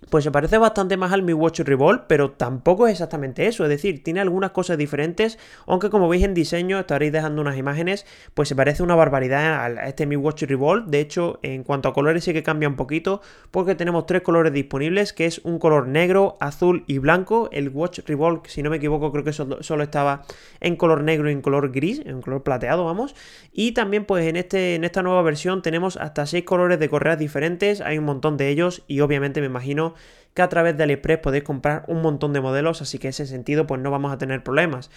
pues 0.10 0.24
se 0.24 0.32
parece 0.32 0.58
bastante 0.58 0.98
más 0.98 1.12
al 1.12 1.24
Mi 1.24 1.34
Watch 1.34 1.62
Revolve, 1.62 2.04
pero 2.08 2.32
tampoco 2.32 2.88
es 2.88 2.94
exactamente 2.94 3.48
eso, 3.48 3.64
es 3.64 3.70
decir, 3.70 4.04
tiene 4.04 4.20
algunas 4.20 4.52
cosas 4.52 4.78
diferentes, 4.78 5.40
aunque 5.66 5.90
como 5.90 6.08
veis 6.08 6.24
en 6.24 6.34
diseño, 6.34 6.80
estaréis 6.80 7.12
dejando 7.12 7.42
unas 7.42 7.58
imágenes, 7.58 8.06
pues 8.34 8.50
se 8.50 8.56
parece 8.56 8.84
una 8.84 8.96
barbaridad 8.96 9.66
a 9.66 9.88
este 9.88 10.06
Mi 10.06 10.16
Watch 10.16 10.44
Revolve, 10.44 10.86
de 10.90 11.00
hecho, 11.00 11.40
en 11.44 11.64
cuanto 11.64 11.90
a 11.90 11.94
colores 11.94 12.24
sí 12.24 12.34
que 12.34 12.44
cambia 12.44 12.68
un 12.68 12.76
poquito, 12.76 13.22
porque 13.52 13.76
tenemos 13.76 14.06
tres 14.06 14.22
colores 14.22 14.54
disponibles, 14.54 15.14
que 15.14 15.26
es 15.26 15.40
un 15.44 15.60
color 15.60 15.88
negro, 15.88 16.38
azul 16.40 16.84
y 16.88 16.98
blanco, 16.98 17.50
el 17.52 17.70
Watch 17.70 18.00
Revolve, 18.06 18.42
si 18.46 18.64
no 18.64 18.70
me 18.70 18.78
equivoco, 18.78 19.12
creo 19.12 19.24
que 19.24 19.34
solo 19.34 19.84
estaba 19.84 20.24
en 20.60 20.76
color 20.76 21.04
negro 21.04 21.30
y 21.30 21.34
en 21.34 21.42
color 21.42 21.72
gris, 21.72 22.02
en 22.06 22.22
color 22.22 22.44
plateado, 22.44 22.86
vamos, 22.86 23.16
y 23.52 23.72
también 23.74 24.06
pues 24.06 24.26
en, 24.28 24.36
este, 24.36 24.76
en 24.76 24.84
esta 24.84 25.04
nueva 25.04 25.22
versión 25.22 25.62
tenemos 25.62 25.98
hasta 25.98 26.26
seis 26.26 26.44
colores 26.44 26.80
de 26.80 26.90
correas 26.90 27.18
diferentes, 27.18 27.82
hay 27.82 27.98
un 27.98 28.06
montón 28.06 28.38
de 28.38 28.50
ellos, 28.50 28.84
y 28.88 29.00
obviamente 29.00 29.40
me 29.40 29.48
imagino 29.48 29.93
que 30.34 30.42
a 30.42 30.50
través 30.50 30.76
de 30.78 30.84
AliExpress 30.84 31.20
podéis 31.20 31.44
comprar 31.44 31.84
un 31.88 32.02
montón 32.02 32.34
de 32.34 32.42
modelos, 32.42 32.82
así 32.82 32.98
que 32.98 33.08
en 33.08 33.10
ese 33.12 33.26
sentido 33.28 33.68
pues 33.68 33.82
no 33.82 33.92
vamos 33.92 34.12
a 34.12 34.18
tener 34.18 34.44
problemas. 34.44 34.90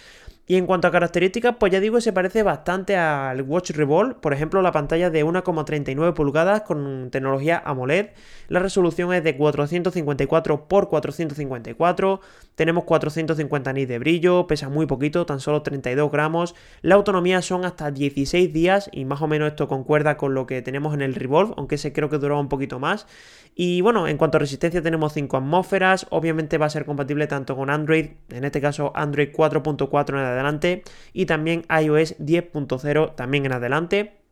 Y 0.49 0.55
en 0.55 0.65
cuanto 0.65 0.87
a 0.87 0.91
características, 0.91 1.57
pues 1.59 1.73
ya 1.73 1.81
digo, 1.81 1.99
se 1.99 2.13
parece 2.13 2.41
bastante 2.41 2.95
al 2.95 3.41
Watch 3.41 3.71
Revolve. 3.71 4.15
Por 4.15 4.31
ejemplo, 4.31 4.61
la 4.61 4.71
pantalla 4.71 5.09
de 5.09 5.25
1,39 5.25 6.13
pulgadas 6.13 6.61
con 6.61 7.09
tecnología 7.11 7.61
AMOLED. 7.65 8.11
La 8.47 8.59
resolución 8.59 9.13
es 9.13 9.25
de 9.25 9.35
454 9.35 10.67
x 10.69 10.87
454. 10.87 12.21
Tenemos 12.55 12.85
450 12.85 13.73
nits 13.73 13.89
de 13.89 13.99
brillo, 13.99 14.47
pesa 14.47 14.69
muy 14.69 14.85
poquito, 14.85 15.25
tan 15.25 15.41
solo 15.41 15.63
32 15.63 16.09
gramos. 16.09 16.55
La 16.81 16.95
autonomía 16.95 17.41
son 17.41 17.65
hasta 17.65 17.91
16 17.91 18.53
días 18.53 18.89
y 18.93 19.03
más 19.03 19.21
o 19.21 19.27
menos 19.27 19.49
esto 19.49 19.67
concuerda 19.67 20.15
con 20.15 20.33
lo 20.33 20.47
que 20.47 20.61
tenemos 20.61 20.93
en 20.93 21.01
el 21.01 21.13
Revolve, 21.13 21.55
aunque 21.57 21.75
ese 21.75 21.91
creo 21.91 22.09
que 22.09 22.19
duraba 22.19 22.39
un 22.39 22.47
poquito 22.47 22.79
más. 22.79 23.05
Y 23.53 23.81
bueno, 23.81 24.07
en 24.07 24.17
cuanto 24.17 24.37
a 24.37 24.39
resistencia 24.39 24.81
tenemos 24.81 25.11
5 25.11 25.35
atmósferas. 25.35 26.07
Obviamente 26.09 26.57
va 26.57 26.67
a 26.67 26.69
ser 26.69 26.85
compatible 26.85 27.27
tanto 27.27 27.57
con 27.57 27.69
Android, 27.69 28.11
en 28.29 28.45
este 28.45 28.61
caso 28.61 28.93
Android 28.95 29.29
4.4 29.33 30.09
en 30.09 30.36
adelante 30.37 30.83
y 31.13 31.25
también 31.25 31.65
iOS 31.69 32.17
10.0 32.19 33.15
también 33.15 33.45
en 33.45 33.53
adelante. 33.53 34.26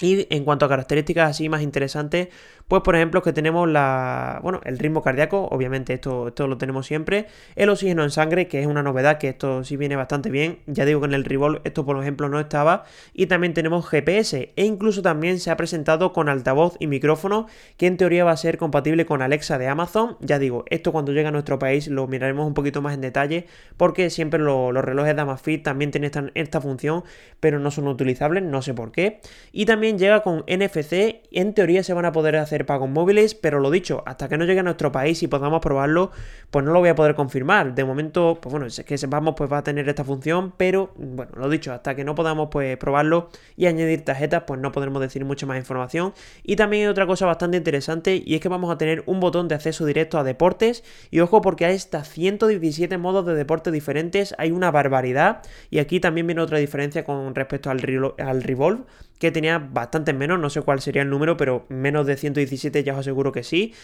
Y 0.00 0.26
en 0.34 0.44
cuanto 0.44 0.66
a 0.66 0.68
características 0.68 1.30
así 1.30 1.48
más 1.48 1.62
interesantes, 1.62 2.28
pues 2.70 2.82
por 2.82 2.94
ejemplo 2.94 3.20
que 3.20 3.32
tenemos 3.32 3.68
la, 3.68 4.38
bueno, 4.44 4.60
el 4.64 4.78
ritmo 4.78 5.02
cardíaco, 5.02 5.48
obviamente 5.50 5.92
esto, 5.92 6.28
esto 6.28 6.46
lo 6.46 6.56
tenemos 6.56 6.86
siempre, 6.86 7.26
el 7.56 7.68
oxígeno 7.68 8.04
en 8.04 8.12
sangre, 8.12 8.46
que 8.46 8.60
es 8.60 8.66
una 8.68 8.80
novedad, 8.82 9.18
que 9.18 9.28
esto 9.28 9.64
sí 9.64 9.76
viene 9.76 9.96
bastante 9.96 10.30
bien, 10.30 10.60
ya 10.66 10.84
digo 10.84 11.00
que 11.00 11.06
en 11.06 11.14
el 11.14 11.24
Revolve 11.24 11.60
esto 11.64 11.84
por 11.84 12.00
ejemplo 12.00 12.28
no 12.28 12.38
estaba, 12.38 12.84
y 13.12 13.26
también 13.26 13.54
tenemos 13.54 13.88
GPS, 13.88 14.52
e 14.54 14.64
incluso 14.64 15.02
también 15.02 15.40
se 15.40 15.50
ha 15.50 15.56
presentado 15.56 16.12
con 16.12 16.28
altavoz 16.28 16.76
y 16.78 16.86
micrófono, 16.86 17.48
que 17.76 17.88
en 17.88 17.96
teoría 17.96 18.24
va 18.24 18.30
a 18.30 18.36
ser 18.36 18.56
compatible 18.56 19.04
con 19.04 19.20
Alexa 19.20 19.58
de 19.58 19.66
Amazon, 19.66 20.16
ya 20.20 20.38
digo, 20.38 20.64
esto 20.70 20.92
cuando 20.92 21.10
llegue 21.10 21.26
a 21.26 21.32
nuestro 21.32 21.58
país 21.58 21.88
lo 21.88 22.06
miraremos 22.06 22.46
un 22.46 22.54
poquito 22.54 22.80
más 22.82 22.94
en 22.94 23.00
detalle, 23.00 23.46
porque 23.76 24.10
siempre 24.10 24.38
los 24.38 24.72
relojes 24.72 25.16
de 25.16 25.22
Amazfit 25.22 25.64
también 25.64 25.90
tienen 25.90 26.30
esta 26.34 26.60
función, 26.60 27.02
pero 27.40 27.58
no 27.58 27.72
son 27.72 27.88
utilizables, 27.88 28.44
no 28.44 28.62
sé 28.62 28.74
por 28.74 28.92
qué, 28.92 29.20
y 29.50 29.66
también 29.66 29.89
llega 29.98 30.22
con 30.22 30.44
NFC, 30.46 31.22
en 31.30 31.54
teoría 31.54 31.82
se 31.82 31.94
van 31.94 32.04
a 32.04 32.12
poder 32.12 32.36
hacer 32.36 32.66
pagos 32.66 32.88
móviles, 32.88 33.34
pero 33.34 33.60
lo 33.60 33.70
dicho, 33.70 34.02
hasta 34.06 34.28
que 34.28 34.36
no 34.36 34.44
llegue 34.44 34.60
a 34.60 34.62
nuestro 34.62 34.92
país 34.92 35.22
y 35.22 35.28
podamos 35.28 35.60
probarlo, 35.60 36.10
pues 36.50 36.64
no 36.64 36.72
lo 36.72 36.80
voy 36.80 36.88
a 36.88 36.94
poder 36.94 37.14
confirmar. 37.14 37.74
De 37.74 37.84
momento, 37.84 38.38
pues 38.40 38.50
bueno, 38.50 38.66
es 38.66 38.82
que 38.84 38.98
sepamos, 38.98 39.34
pues 39.36 39.50
va 39.50 39.58
a 39.58 39.64
tener 39.64 39.88
esta 39.88 40.04
función, 40.04 40.52
pero 40.56 40.92
bueno, 40.96 41.32
lo 41.36 41.48
dicho, 41.48 41.72
hasta 41.72 41.94
que 41.94 42.04
no 42.04 42.14
podamos 42.14 42.48
pues 42.50 42.76
probarlo 42.76 43.30
y 43.56 43.66
añadir 43.66 44.04
tarjetas, 44.04 44.44
pues 44.46 44.60
no 44.60 44.72
podremos 44.72 45.00
decir 45.00 45.24
mucha 45.24 45.46
más 45.46 45.56
información. 45.56 46.12
Y 46.42 46.56
también 46.56 46.84
hay 46.84 46.88
otra 46.88 47.06
cosa 47.06 47.26
bastante 47.26 47.56
interesante 47.56 48.22
y 48.24 48.34
es 48.34 48.40
que 48.40 48.48
vamos 48.48 48.70
a 48.70 48.78
tener 48.78 49.02
un 49.06 49.20
botón 49.20 49.48
de 49.48 49.54
acceso 49.54 49.86
directo 49.86 50.18
a 50.18 50.24
deportes 50.24 50.84
y 51.10 51.20
ojo 51.20 51.40
porque 51.40 51.64
hay 51.64 51.76
hasta 51.76 52.04
117 52.04 52.98
modos 52.98 53.26
de 53.26 53.34
deporte 53.34 53.70
diferentes, 53.70 54.34
hay 54.38 54.50
una 54.50 54.70
barbaridad 54.70 55.42
y 55.70 55.78
aquí 55.78 56.00
también 56.00 56.26
viene 56.26 56.42
otra 56.42 56.58
diferencia 56.58 57.04
con 57.04 57.34
respecto 57.34 57.70
al, 57.70 57.80
al 58.18 58.42
Revolve 58.42 58.84
que 59.20 59.30
tenía 59.30 59.58
bastantes 59.80 60.14
menos, 60.14 60.38
no 60.38 60.50
sé 60.50 60.62
cuál 60.62 60.80
sería 60.80 61.02
el 61.02 61.10
número, 61.10 61.36
pero 61.36 61.66
menos 61.68 62.06
de 62.06 62.16
117 62.16 62.84
ya 62.84 62.92
os 62.92 63.00
aseguro 63.00 63.32
que 63.32 63.42
sí. 63.42 63.74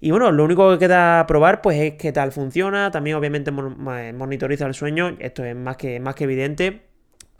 Y 0.00 0.10
bueno, 0.12 0.32
lo 0.32 0.44
único 0.44 0.70
que 0.72 0.78
queda 0.78 1.26
probar 1.26 1.60
pues 1.62 1.78
es 1.78 1.94
qué 1.94 2.12
tal 2.12 2.32
funciona, 2.32 2.90
también 2.90 3.16
obviamente 3.16 3.50
monitoriza 3.50 4.66
el 4.66 4.74
sueño, 4.74 5.16
esto 5.18 5.44
es 5.44 5.54
más 5.54 5.76
que, 5.76 6.00
más 6.00 6.14
que 6.14 6.24
evidente. 6.24 6.89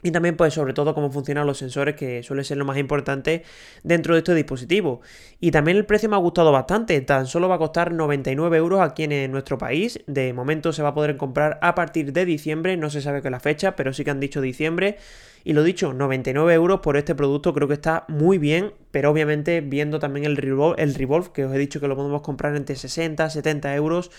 Y 0.03 0.11
también, 0.11 0.35
pues, 0.35 0.53
sobre 0.53 0.73
todo, 0.73 0.93
cómo 0.93 1.11
funcionan 1.11 1.45
los 1.45 1.57
sensores, 1.57 1.95
que 1.95 2.23
suele 2.23 2.43
ser 2.43 2.57
lo 2.57 2.65
más 2.65 2.77
importante 2.77 3.43
dentro 3.83 4.15
de 4.15 4.19
este 4.19 4.33
dispositivo. 4.33 5.01
Y 5.39 5.51
también 5.51 5.77
el 5.77 5.85
precio 5.85 6.09
me 6.09 6.15
ha 6.15 6.19
gustado 6.19 6.51
bastante. 6.51 6.99
Tan 7.01 7.27
solo 7.27 7.47
va 7.47 7.55
a 7.55 7.59
costar 7.59 7.91
99 7.91 8.57
euros 8.57 8.81
aquí 8.81 9.03
en 9.03 9.31
nuestro 9.31 9.57
país. 9.57 9.99
De 10.07 10.33
momento 10.33 10.73
se 10.73 10.81
va 10.81 10.89
a 10.89 10.93
poder 10.93 11.17
comprar 11.17 11.59
a 11.61 11.75
partir 11.75 12.13
de 12.13 12.25
diciembre. 12.25 12.77
No 12.77 12.89
se 12.89 13.01
sabe 13.01 13.21
qué 13.21 13.29
la 13.29 13.39
fecha, 13.39 13.75
pero 13.75 13.93
sí 13.93 14.03
que 14.03 14.11
han 14.11 14.19
dicho 14.19 14.41
diciembre. 14.41 14.97
Y 15.43 15.53
lo 15.53 15.63
dicho, 15.63 15.93
99 15.93 16.53
euros 16.53 16.81
por 16.81 16.97
este 16.97 17.15
producto 17.15 17.53
creo 17.53 17.67
que 17.67 17.73
está 17.73 18.05
muy 18.07 18.37
bien. 18.37 18.73
Pero 18.91 19.11
obviamente, 19.11 19.61
viendo 19.61 19.99
también 19.99 20.25
el 20.25 20.37
Revolve, 20.37 20.81
el 20.81 20.95
Revolve 20.95 21.29
que 21.33 21.45
os 21.45 21.53
he 21.53 21.57
dicho 21.57 21.79
que 21.79 21.87
lo 21.87 21.95
podemos 21.95 22.21
comprar 22.21 22.55
entre 22.55 22.75
60 22.75 23.29
70 23.29 23.75
euros 23.75 24.11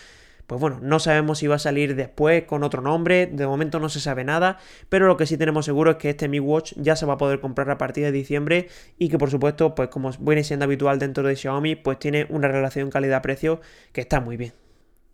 pues 0.52 0.60
bueno, 0.60 0.80
no 0.82 0.98
sabemos 0.98 1.38
si 1.38 1.46
va 1.46 1.54
a 1.54 1.58
salir 1.58 1.96
después 1.96 2.44
con 2.44 2.62
otro 2.62 2.82
nombre, 2.82 3.26
de 3.26 3.46
momento 3.46 3.80
no 3.80 3.88
se 3.88 4.00
sabe 4.00 4.22
nada, 4.22 4.58
pero 4.90 5.06
lo 5.06 5.16
que 5.16 5.24
sí 5.24 5.38
tenemos 5.38 5.64
seguro 5.64 5.92
es 5.92 5.96
que 5.96 6.10
este 6.10 6.28
Mi 6.28 6.40
Watch 6.40 6.74
ya 6.76 6.94
se 6.94 7.06
va 7.06 7.14
a 7.14 7.16
poder 7.16 7.40
comprar 7.40 7.70
a 7.70 7.78
partir 7.78 8.04
de 8.04 8.12
diciembre 8.12 8.68
y 8.98 9.08
que 9.08 9.16
por 9.16 9.30
supuesto, 9.30 9.74
pues 9.74 9.88
como 9.88 10.10
viene 10.20 10.44
siendo 10.44 10.64
habitual 10.64 10.98
dentro 10.98 11.26
de 11.26 11.36
Xiaomi, 11.36 11.76
pues 11.76 11.98
tiene 11.98 12.26
una 12.28 12.48
relación 12.48 12.90
calidad-precio 12.90 13.62
que 13.94 14.02
está 14.02 14.20
muy 14.20 14.36
bien. 14.36 14.52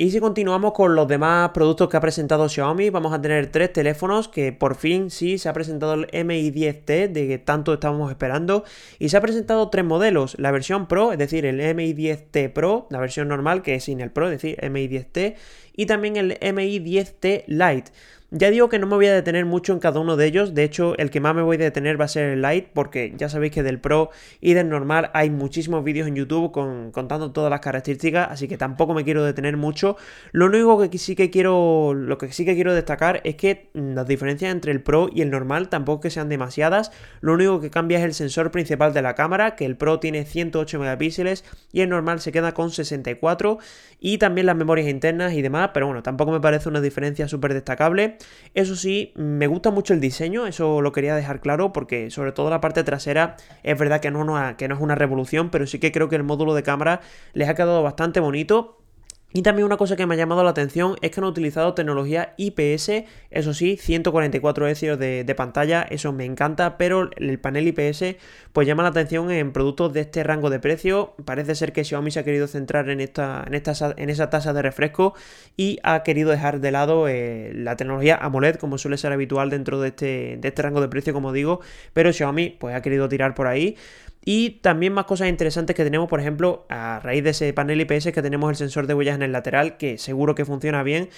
Y 0.00 0.12
si 0.12 0.20
continuamos 0.20 0.74
con 0.74 0.94
los 0.94 1.08
demás 1.08 1.50
productos 1.50 1.88
que 1.88 1.96
ha 1.96 2.00
presentado 2.00 2.48
Xiaomi, 2.48 2.88
vamos 2.88 3.12
a 3.12 3.20
tener 3.20 3.50
tres 3.50 3.72
teléfonos 3.72 4.28
que 4.28 4.52
por 4.52 4.76
fin 4.76 5.10
sí 5.10 5.38
se 5.38 5.48
ha 5.48 5.52
presentado 5.52 5.94
el 5.94 6.24
Mi 6.24 6.52
10T 6.52 7.10
de 7.10 7.26
que 7.26 7.38
tanto 7.38 7.74
estábamos 7.74 8.08
esperando 8.08 8.62
y 9.00 9.08
se 9.08 9.16
ha 9.16 9.20
presentado 9.20 9.70
tres 9.70 9.84
modelos, 9.84 10.38
la 10.38 10.52
versión 10.52 10.86
Pro, 10.86 11.10
es 11.10 11.18
decir, 11.18 11.44
el 11.44 11.74
Mi 11.74 11.94
10T 11.94 12.52
Pro, 12.52 12.86
la 12.90 13.00
versión 13.00 13.26
normal 13.26 13.62
que 13.62 13.74
es 13.74 13.82
sin 13.82 14.00
el 14.00 14.12
Pro, 14.12 14.30
es 14.30 14.40
decir, 14.40 14.70
Mi 14.70 14.86
10T 14.86 15.34
y 15.74 15.86
también 15.86 16.16
el 16.16 16.38
Mi 16.54 16.78
10T 16.78 17.42
Lite. 17.48 17.90
Ya 18.30 18.50
digo 18.50 18.68
que 18.68 18.78
no 18.78 18.86
me 18.86 18.94
voy 18.94 19.06
a 19.06 19.14
detener 19.14 19.46
mucho 19.46 19.72
en 19.72 19.78
cada 19.78 20.00
uno 20.00 20.14
de 20.14 20.26
ellos, 20.26 20.52
de 20.52 20.62
hecho 20.62 20.94
el 20.98 21.08
que 21.08 21.18
más 21.18 21.34
me 21.34 21.40
voy 21.40 21.56
a 21.56 21.60
detener 21.60 21.98
va 21.98 22.04
a 22.04 22.08
ser 22.08 22.24
el 22.28 22.42
Lite 22.42 22.68
porque 22.74 23.14
ya 23.16 23.30
sabéis 23.30 23.52
que 23.52 23.62
del 23.62 23.80
Pro 23.80 24.10
y 24.42 24.52
del 24.52 24.68
normal 24.68 25.10
hay 25.14 25.30
muchísimos 25.30 25.82
vídeos 25.82 26.06
en 26.06 26.14
YouTube 26.14 26.52
con, 26.52 26.90
contando 26.90 27.32
todas 27.32 27.48
las 27.48 27.60
características, 27.60 28.28
así 28.30 28.46
que 28.46 28.58
tampoco 28.58 28.92
me 28.92 29.02
quiero 29.02 29.24
detener 29.24 29.56
mucho. 29.56 29.96
Lo 30.32 30.44
único 30.44 30.78
que 30.90 30.98
sí 30.98 31.16
que 31.16 31.30
quiero, 31.30 31.94
lo 31.94 32.18
que 32.18 32.30
sí 32.30 32.44
que 32.44 32.54
quiero 32.54 32.74
destacar 32.74 33.22
es 33.24 33.36
que 33.36 33.70
las 33.72 34.06
diferencias 34.06 34.52
entre 34.52 34.72
el 34.72 34.82
Pro 34.82 35.08
y 35.10 35.22
el 35.22 35.30
normal 35.30 35.70
tampoco 35.70 36.02
que 36.02 36.10
sean 36.10 36.28
demasiadas, 36.28 36.92
lo 37.22 37.32
único 37.32 37.62
que 37.62 37.70
cambia 37.70 37.96
es 37.96 38.04
el 38.04 38.12
sensor 38.12 38.50
principal 38.50 38.92
de 38.92 39.00
la 39.00 39.14
cámara, 39.14 39.56
que 39.56 39.64
el 39.64 39.78
Pro 39.78 40.00
tiene 40.00 40.26
108 40.26 40.78
megapíxeles 40.78 41.46
y 41.72 41.80
el 41.80 41.88
normal 41.88 42.20
se 42.20 42.30
queda 42.30 42.52
con 42.52 42.72
64 42.72 43.56
y 44.00 44.18
también 44.18 44.46
las 44.46 44.56
memorias 44.56 44.86
internas 44.86 45.32
y 45.32 45.40
demás, 45.40 45.70
pero 45.72 45.86
bueno, 45.86 46.02
tampoco 46.02 46.30
me 46.30 46.40
parece 46.40 46.68
una 46.68 46.82
diferencia 46.82 47.26
súper 47.26 47.54
destacable. 47.54 48.17
Eso 48.54 48.76
sí, 48.76 49.12
me 49.14 49.46
gusta 49.46 49.70
mucho 49.70 49.94
el 49.94 50.00
diseño, 50.00 50.46
eso 50.46 50.80
lo 50.80 50.92
quería 50.92 51.14
dejar 51.14 51.40
claro 51.40 51.72
porque 51.72 52.10
sobre 52.10 52.32
todo 52.32 52.50
la 52.50 52.60
parte 52.60 52.84
trasera 52.84 53.36
es 53.62 53.78
verdad 53.78 54.00
que 54.00 54.10
no, 54.10 54.56
que 54.56 54.68
no 54.68 54.74
es 54.74 54.80
una 54.80 54.94
revolución, 54.94 55.50
pero 55.50 55.66
sí 55.66 55.78
que 55.78 55.92
creo 55.92 56.08
que 56.08 56.16
el 56.16 56.24
módulo 56.24 56.54
de 56.54 56.62
cámara 56.62 57.00
les 57.34 57.48
ha 57.48 57.54
quedado 57.54 57.82
bastante 57.82 58.20
bonito 58.20 58.78
y 59.30 59.42
también 59.42 59.66
una 59.66 59.76
cosa 59.76 59.94
que 59.94 60.06
me 60.06 60.14
ha 60.14 60.16
llamado 60.16 60.42
la 60.42 60.50
atención 60.50 60.96
es 61.02 61.10
que 61.10 61.20
han 61.20 61.26
utilizado 61.26 61.74
tecnología 61.74 62.32
IPS, 62.38 63.04
eso 63.30 63.52
sí, 63.52 63.76
144 63.76 64.66
Hz 64.66 64.98
de, 64.98 65.34
pantalla, 65.36 65.82
eso 65.82 66.14
me 66.14 66.24
encanta, 66.24 66.78
pero 66.78 67.10
el 67.14 67.38
panel 67.38 67.68
IPS 67.68 68.16
pues 68.54 68.66
llama 68.66 68.82
la 68.82 68.88
atención 68.88 69.30
en 69.30 69.52
productos 69.52 69.92
de 69.92 70.00
este 70.00 70.24
rango 70.24 70.48
de 70.48 70.60
precio. 70.60 71.14
Parece 71.26 71.54
ser 71.56 71.74
que 71.74 71.84
Xiaomi 71.84 72.10
se 72.10 72.20
ha 72.20 72.24
querido 72.24 72.46
centrar 72.46 72.88
en, 72.88 73.00
esta, 73.00 73.44
en, 73.46 73.52
esta, 73.52 73.94
en 73.98 74.08
esa 74.08 74.30
tasa 74.30 74.54
de 74.54 74.62
refresco 74.62 75.12
y 75.58 75.78
ha 75.82 76.02
querido 76.04 76.30
dejar 76.30 76.60
de 76.60 76.70
lado 76.72 77.06
eh, 77.06 77.52
la 77.54 77.76
tecnología 77.76 78.16
AMOLED, 78.16 78.56
como 78.56 78.78
suele 78.78 78.96
ser 78.96 79.12
habitual 79.12 79.50
dentro 79.50 79.78
de 79.78 79.88
este, 79.88 80.38
de 80.40 80.48
este 80.48 80.62
rango 80.62 80.80
de 80.80 80.88
precio, 80.88 81.12
como 81.12 81.34
digo, 81.34 81.60
pero 81.92 82.14
Xiaomi 82.14 82.56
pues 82.58 82.74
ha 82.74 82.80
querido 82.80 83.10
tirar 83.10 83.34
por 83.34 83.46
ahí. 83.46 83.76
Y 84.30 84.60
también 84.60 84.92
más 84.92 85.06
cosas 85.06 85.28
interesantes 85.28 85.74
que 85.74 85.84
tenemos, 85.84 86.06
por 86.06 86.20
ejemplo, 86.20 86.66
a 86.68 87.00
raíz 87.02 87.24
de 87.24 87.30
ese 87.30 87.50
panel 87.54 87.80
IPS 87.80 88.12
que 88.12 88.20
tenemos 88.20 88.50
el 88.50 88.56
sensor 88.56 88.86
de 88.86 88.92
huellas 88.92 89.14
en 89.14 89.22
el 89.22 89.32
lateral, 89.32 89.78
que 89.78 89.96
seguro 89.96 90.34
que 90.34 90.44
funciona 90.44 90.82
bien. 90.82 91.08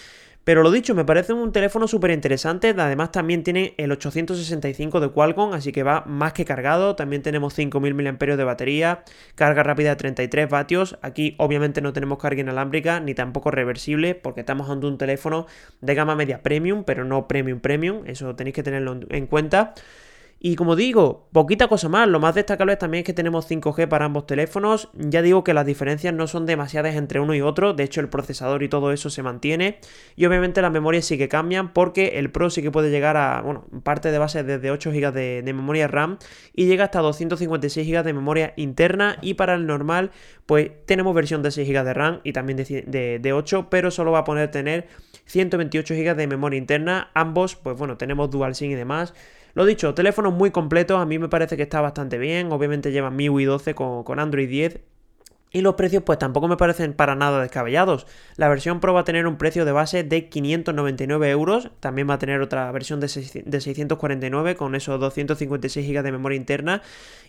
Pero 0.44 0.62
lo 0.62 0.70
dicho, 0.70 0.94
me 0.94 1.04
parece 1.04 1.32
un 1.32 1.50
teléfono 1.50 1.88
súper 1.88 2.12
interesante. 2.12 2.68
Además, 2.68 3.10
también 3.10 3.42
tiene 3.42 3.74
el 3.78 3.90
865 3.90 5.00
de 5.00 5.08
Qualcomm, 5.08 5.54
así 5.54 5.72
que 5.72 5.82
va 5.82 6.04
más 6.06 6.34
que 6.34 6.44
cargado. 6.44 6.94
También 6.94 7.22
tenemos 7.22 7.52
5000 7.54 7.94
mAh 7.94 8.36
de 8.36 8.44
batería, 8.44 9.02
carga 9.34 9.64
rápida 9.64 9.90
de 9.90 9.96
33 9.96 10.48
vatios. 10.48 10.96
Aquí, 11.02 11.34
obviamente, 11.38 11.80
no 11.80 11.92
tenemos 11.92 12.18
carga 12.18 12.42
inalámbrica 12.42 13.00
ni 13.00 13.14
tampoco 13.14 13.50
reversible, 13.50 14.14
porque 14.14 14.42
estamos 14.42 14.70
ante 14.70 14.86
un 14.86 14.98
teléfono 14.98 15.48
de 15.80 15.96
gama 15.96 16.14
media 16.14 16.44
premium, 16.44 16.84
pero 16.84 17.04
no 17.04 17.26
premium 17.26 17.58
premium. 17.58 18.04
Eso 18.06 18.36
tenéis 18.36 18.54
que 18.54 18.62
tenerlo 18.62 19.00
en 19.10 19.26
cuenta. 19.26 19.74
Y 20.42 20.56
como 20.56 20.74
digo, 20.74 21.28
poquita 21.32 21.68
cosa 21.68 21.90
más, 21.90 22.08
lo 22.08 22.18
más 22.18 22.34
destacable 22.34 22.74
también 22.76 23.02
es 23.02 23.06
que 23.06 23.12
tenemos 23.12 23.50
5G 23.50 23.88
para 23.88 24.06
ambos 24.06 24.26
teléfonos, 24.26 24.88
ya 24.94 25.20
digo 25.20 25.44
que 25.44 25.52
las 25.52 25.66
diferencias 25.66 26.14
no 26.14 26.26
son 26.26 26.46
demasiadas 26.46 26.94
entre 26.94 27.20
uno 27.20 27.34
y 27.34 27.42
otro, 27.42 27.74
de 27.74 27.84
hecho 27.84 28.00
el 28.00 28.08
procesador 28.08 28.62
y 28.62 28.70
todo 28.70 28.90
eso 28.90 29.10
se 29.10 29.22
mantiene, 29.22 29.80
y 30.16 30.24
obviamente 30.24 30.62
las 30.62 30.72
memorias 30.72 31.04
sí 31.04 31.18
que 31.18 31.28
cambian 31.28 31.74
porque 31.74 32.18
el 32.18 32.30
Pro 32.30 32.48
sí 32.48 32.62
que 32.62 32.70
puede 32.70 32.90
llegar 32.90 33.18
a, 33.18 33.42
bueno, 33.42 33.66
parte 33.82 34.10
de 34.10 34.18
base 34.18 34.42
desde 34.42 34.70
8 34.70 34.92
GB 34.92 35.12
de, 35.12 35.52
memoria 35.52 35.88
RAM 35.88 36.18
y 36.54 36.64
llega 36.64 36.84
hasta 36.84 37.00
256 37.00 37.86
GB 37.86 38.02
de 38.02 38.12
memoria 38.14 38.54
interna. 38.56 39.18
Y 39.20 39.34
para 39.34 39.54
el 39.54 39.66
normal 39.66 40.10
pues 40.46 40.70
tenemos 40.86 41.14
versión 41.14 41.42
de 41.42 41.50
6 41.50 41.68
GB 41.68 41.84
de 41.84 41.94
RAM 41.94 42.20
y 42.24 42.32
también 42.32 42.56
de, 42.56 43.18
de 43.20 43.32
8, 43.32 43.68
pero 43.68 43.90
solo 43.90 44.12
va 44.12 44.20
a 44.20 44.24
poder 44.24 44.50
tener 44.50 44.88
128 45.26 45.94
GB 45.94 46.16
de 46.16 46.26
memoria 46.26 46.56
interna, 46.56 47.10
ambos 47.14 47.56
pues 47.56 47.76
bueno, 47.76 47.98
tenemos 47.98 48.30
DualSync 48.30 48.72
y 48.72 48.74
demás, 48.74 49.12
lo 49.54 49.64
dicho, 49.64 49.94
teléfonos 49.94 50.32
muy 50.32 50.50
completos, 50.50 51.00
a 51.00 51.06
mí 51.06 51.18
me 51.18 51.28
parece 51.28 51.56
que 51.56 51.62
está 51.62 51.80
bastante 51.80 52.18
bien, 52.18 52.52
obviamente 52.52 52.92
llevan 52.92 53.16
MIUI 53.16 53.44
12 53.44 53.74
con, 53.74 54.04
con 54.04 54.18
Android 54.18 54.48
10 54.48 54.80
y 55.52 55.62
los 55.62 55.74
precios 55.74 56.02
pues 56.04 56.18
tampoco 56.18 56.48
me 56.48 56.56
parecen 56.56 56.92
para 56.92 57.14
nada 57.14 57.42
descabellados. 57.42 58.06
La 58.36 58.48
versión 58.48 58.80
Pro 58.80 58.94
va 58.94 59.00
a 59.00 59.04
tener 59.04 59.26
un 59.26 59.36
precio 59.36 59.64
de 59.64 59.72
base 59.72 60.04
de 60.04 60.28
599 60.28 61.30
euros. 61.30 61.70
También 61.80 62.08
va 62.08 62.14
a 62.14 62.18
tener 62.18 62.40
otra 62.40 62.70
versión 62.70 63.00
de, 63.00 63.08
649 63.08 64.56
con 64.56 64.74
esos 64.74 65.00
256 65.00 65.88
GB 65.88 66.02
de 66.02 66.12
memoria 66.12 66.36
interna. 66.36 66.82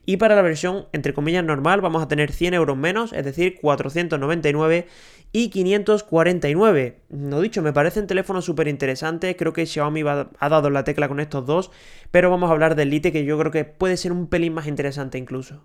Y 0.05 0.17
para 0.17 0.35
la 0.35 0.41
versión 0.41 0.85
entre 0.93 1.13
comillas 1.13 1.43
normal 1.43 1.81
vamos 1.81 2.03
a 2.03 2.07
tener 2.07 2.31
100 2.31 2.53
euros 2.53 2.77
menos, 2.77 3.13
es 3.13 3.25
decir, 3.25 3.59
499 3.59 4.87
y 5.31 5.49
549. 5.49 6.97
No 7.09 7.41
dicho, 7.41 7.61
me 7.63 7.73
parecen 7.73 8.05
teléfonos 8.05 8.45
súper 8.45 8.67
interesantes. 8.67 9.35
Creo 9.37 9.53
que 9.53 9.65
Xiaomi 9.65 10.01
ha 10.01 10.49
dado 10.49 10.69
la 10.69 10.83
tecla 10.83 11.07
con 11.07 11.19
estos 11.19 11.45
dos. 11.45 11.71
Pero 12.11 12.29
vamos 12.29 12.49
a 12.49 12.53
hablar 12.53 12.75
del 12.75 12.89
Lite 12.91 13.11
que 13.11 13.25
yo 13.25 13.39
creo 13.39 13.51
que 13.51 13.65
puede 13.65 13.97
ser 13.97 14.11
un 14.11 14.27
pelín 14.27 14.53
más 14.53 14.67
interesante 14.67 15.17
incluso. 15.17 15.63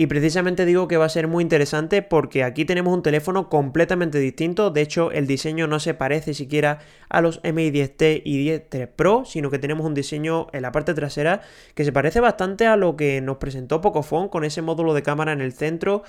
Y 0.00 0.06
precisamente 0.06 0.64
digo 0.64 0.86
que 0.86 0.96
va 0.96 1.06
a 1.06 1.08
ser 1.08 1.26
muy 1.26 1.42
interesante 1.42 2.02
porque 2.02 2.44
aquí 2.44 2.64
tenemos 2.64 2.94
un 2.94 3.02
teléfono 3.02 3.48
completamente 3.48 4.20
distinto. 4.20 4.70
De 4.70 4.80
hecho, 4.80 5.10
el 5.10 5.26
diseño 5.26 5.66
no 5.66 5.80
se 5.80 5.92
parece 5.92 6.34
siquiera 6.34 6.78
a 7.08 7.20
los 7.20 7.40
Mi 7.42 7.72
10T 7.72 8.22
y 8.24 8.48
10T 8.48 8.90
Pro, 8.94 9.24
sino 9.24 9.50
que 9.50 9.58
tenemos 9.58 9.84
un 9.84 9.94
diseño 9.94 10.46
en 10.52 10.62
la 10.62 10.70
parte 10.70 10.94
trasera 10.94 11.40
que 11.74 11.84
se 11.84 11.90
parece 11.90 12.20
bastante 12.20 12.68
a 12.68 12.76
lo 12.76 12.94
que 12.94 13.20
nos 13.20 13.38
presentó 13.38 13.80
Pocophone 13.80 14.30
con 14.30 14.44
ese 14.44 14.62
módulo 14.62 14.94
de 14.94 15.02
cámara 15.02 15.32
en 15.32 15.40
el 15.40 15.52
centro. 15.52 16.04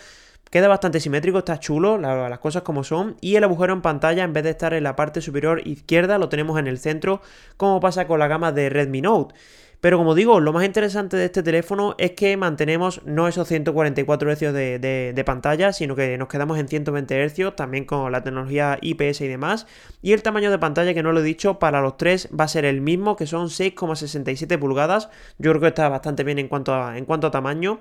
Queda 0.51 0.67
bastante 0.67 1.00
simétrico, 1.00 1.39
está 1.39 1.60
chulo, 1.60 1.98
las 1.98 2.39
cosas 2.39 2.62
como 2.62 2.84
son. 2.84 3.17
Y 3.22 3.38
el 3.38 3.43
agujero 3.43 3.74
en 3.74 3.81
pantalla, 3.81 4.24
en 4.24 4.34
vez 4.34 4.43
de 4.43 4.51
estar 4.51 4.75
en 4.75 4.84
la 4.84 4.96
parte 4.96 5.19
superior 5.19 5.67
izquierda, 5.67 6.19
lo 6.19 6.29
tenemos 6.29 6.60
en 6.60 6.67
el 6.67 6.77
centro, 6.77 7.24
como 7.58 7.79
pasa 7.79 8.05
con 8.05 8.19
la 8.19 8.27
gama 8.27 8.51
de 8.51 8.69
Redmi 8.69 9.01
Note. 9.01 9.34
Pero 9.81 9.98
como 9.98 10.13
digo, 10.13 10.41
lo 10.41 10.51
más 10.51 10.65
interesante 10.65 11.15
de 11.15 11.25
este 11.25 11.41
teléfono 11.41 11.95
es 11.98 12.12
que 12.12 12.36
mantenemos 12.36 13.01
no 13.05 13.27
esos 13.29 13.48
144 13.48 14.31
Hz 14.31 14.53
de, 14.53 15.24
pantalla, 15.25 15.71
sino 15.71 15.95
que 15.95 16.17
nos 16.17 16.27
quedamos 16.27 16.59
en 16.59 16.67
120 16.67 17.29
Hz, 17.29 17.55
también 17.55 17.86
con 17.86 18.12
la 18.12 18.21
tecnología 18.21 18.77
IPS 18.81 19.21
y 19.21 19.27
demás. 19.27 19.67
Y 20.01 20.12
el 20.12 20.21
tamaño 20.21 20.51
de 20.51 20.59
pantalla, 20.59 20.93
que 20.93 21.03
no 21.03 21.13
lo 21.13 21.21
he 21.21 21.24
dicho, 21.24 21.59
para 21.59 21.81
los 21.81 21.95
tres 21.95 22.27
va 22.38 22.45
a 22.45 22.50
ser 22.50 22.65
el 22.65 22.81
mismo, 22.81 23.15
que 23.15 23.25
son 23.25 23.48
6,67 23.48 24.59
pulgadas. 24.59 25.09
Yo 25.38 25.51
creo 25.51 25.62
que 25.62 25.67
está 25.67 25.88
bastante 25.88 26.24
bien 26.24 26.39
en 26.39 26.50
cuanto 26.50 26.93
en 26.93 27.05
cuanto 27.05 27.27
a 27.27 27.31
tamaño. 27.31 27.79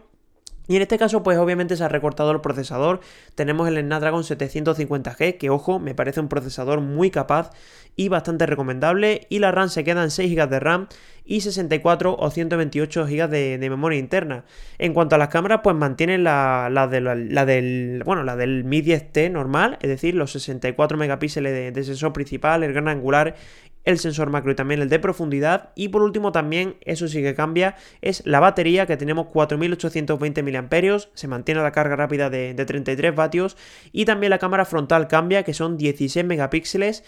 Y 0.68 0.76
en 0.76 0.82
este 0.82 0.98
caso, 0.98 1.22
pues 1.22 1.38
obviamente 1.38 1.76
se 1.76 1.82
ha 1.82 1.88
recortado 1.88 2.30
el 2.30 2.40
procesador. 2.40 3.00
Tenemos 3.34 3.66
el 3.68 3.80
Snapdragon 3.80 4.22
750G, 4.22 5.38
que 5.38 5.50
ojo, 5.50 5.78
me 5.78 5.94
parece 5.94 6.20
un 6.20 6.28
procesador 6.28 6.82
muy 6.82 7.10
capaz 7.10 7.50
y 7.96 8.08
bastante 8.08 8.46
recomendable. 8.46 9.26
Y 9.30 9.38
la 9.38 9.50
RAM 9.50 9.70
se 9.70 9.82
queda 9.82 10.04
en 10.04 10.10
6 10.10 10.30
GB 10.30 10.48
de 10.48 10.60
RAM 10.60 10.88
y 11.24 11.40
64 11.40 12.16
o 12.18 12.30
128 12.30 13.06
GB 13.06 13.28
de, 13.28 13.58
memoria 13.68 13.98
interna. 13.98 14.44
En 14.78 14.94
cuanto 14.94 15.14
a 15.14 15.18
las 15.18 15.28
cámaras, 15.28 15.60
pues 15.62 15.74
mantienen 15.74 16.24
la, 16.24 16.68
la, 16.70 16.86
del, 16.86 18.02
bueno, 18.04 18.22
la 18.22 18.36
del 18.36 18.64
Mi 18.64 18.82
10T 18.82 19.30
normal, 19.30 19.78
es 19.82 19.88
decir, 19.88 20.14
los 20.14 20.32
64 20.32 20.96
megapíxeles 20.96 21.52
de, 21.52 21.72
de 21.72 21.84
sensor 21.84 22.12
principal, 22.12 22.62
el 22.62 22.72
gran 22.72 22.88
angular 22.88 23.36
el 23.84 23.98
sensor 23.98 24.30
macro 24.30 24.52
y 24.52 24.54
también 24.54 24.82
el 24.82 24.88
de 24.88 24.98
profundidad. 24.98 25.70
Y 25.74 25.88
por 25.88 26.02
último 26.02 26.32
también, 26.32 26.76
eso 26.82 27.08
sí 27.08 27.22
que 27.22 27.34
cambia, 27.34 27.76
es 28.02 28.24
la 28.26 28.40
batería 28.40 28.86
que 28.86 28.96
tenemos 28.96 29.26
4820 29.28 30.42
mAh, 30.42 30.98
se 31.14 31.28
mantiene 31.28 31.62
la 31.62 31.72
carga 31.72 31.96
rápida 31.96 32.30
de, 32.30 32.54
33 32.54 33.14
vatios 33.14 33.56
y 33.92 34.04
también 34.04 34.30
la 34.30 34.38
cámara 34.38 34.64
frontal 34.64 35.08
cambia 35.08 35.42
que 35.42 35.54
son 35.54 35.76
16 35.76 36.24
megapíxeles. 36.26 37.04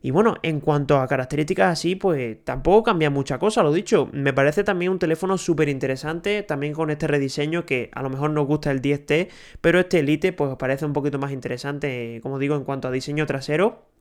Y 0.00 0.10
bueno, 0.10 0.34
en 0.42 0.60
cuanto 0.60 0.98
a 0.98 1.08
características 1.08 1.72
así, 1.72 1.94
pues 1.96 2.36
tampoco 2.44 2.82
cambia 2.82 3.08
mucha 3.08 3.38
cosa, 3.38 3.62
lo 3.62 3.72
dicho. 3.72 4.10
Me 4.12 4.34
parece 4.34 4.62
también 4.62 4.92
un 4.92 4.98
teléfono 4.98 5.38
súper 5.38 5.70
interesante, 5.70 6.42
también 6.42 6.74
con 6.74 6.90
este 6.90 7.06
rediseño 7.06 7.64
que 7.64 7.90
a 7.94 8.02
lo 8.02 8.10
mejor 8.10 8.28
nos 8.30 8.46
gusta 8.46 8.70
el 8.70 8.82
10T, 8.82 9.28
pero 9.62 9.80
este 9.80 10.00
Elite 10.00 10.34
pues 10.34 10.56
parece 10.56 10.84
un 10.84 10.92
poquito 10.92 11.18
más 11.18 11.32
interesante, 11.32 12.20
como 12.22 12.38
digo, 12.38 12.54
en 12.54 12.64
cuanto 12.64 12.88
a 12.88 12.90
diseño 12.90 13.24
trasero. 13.24 13.93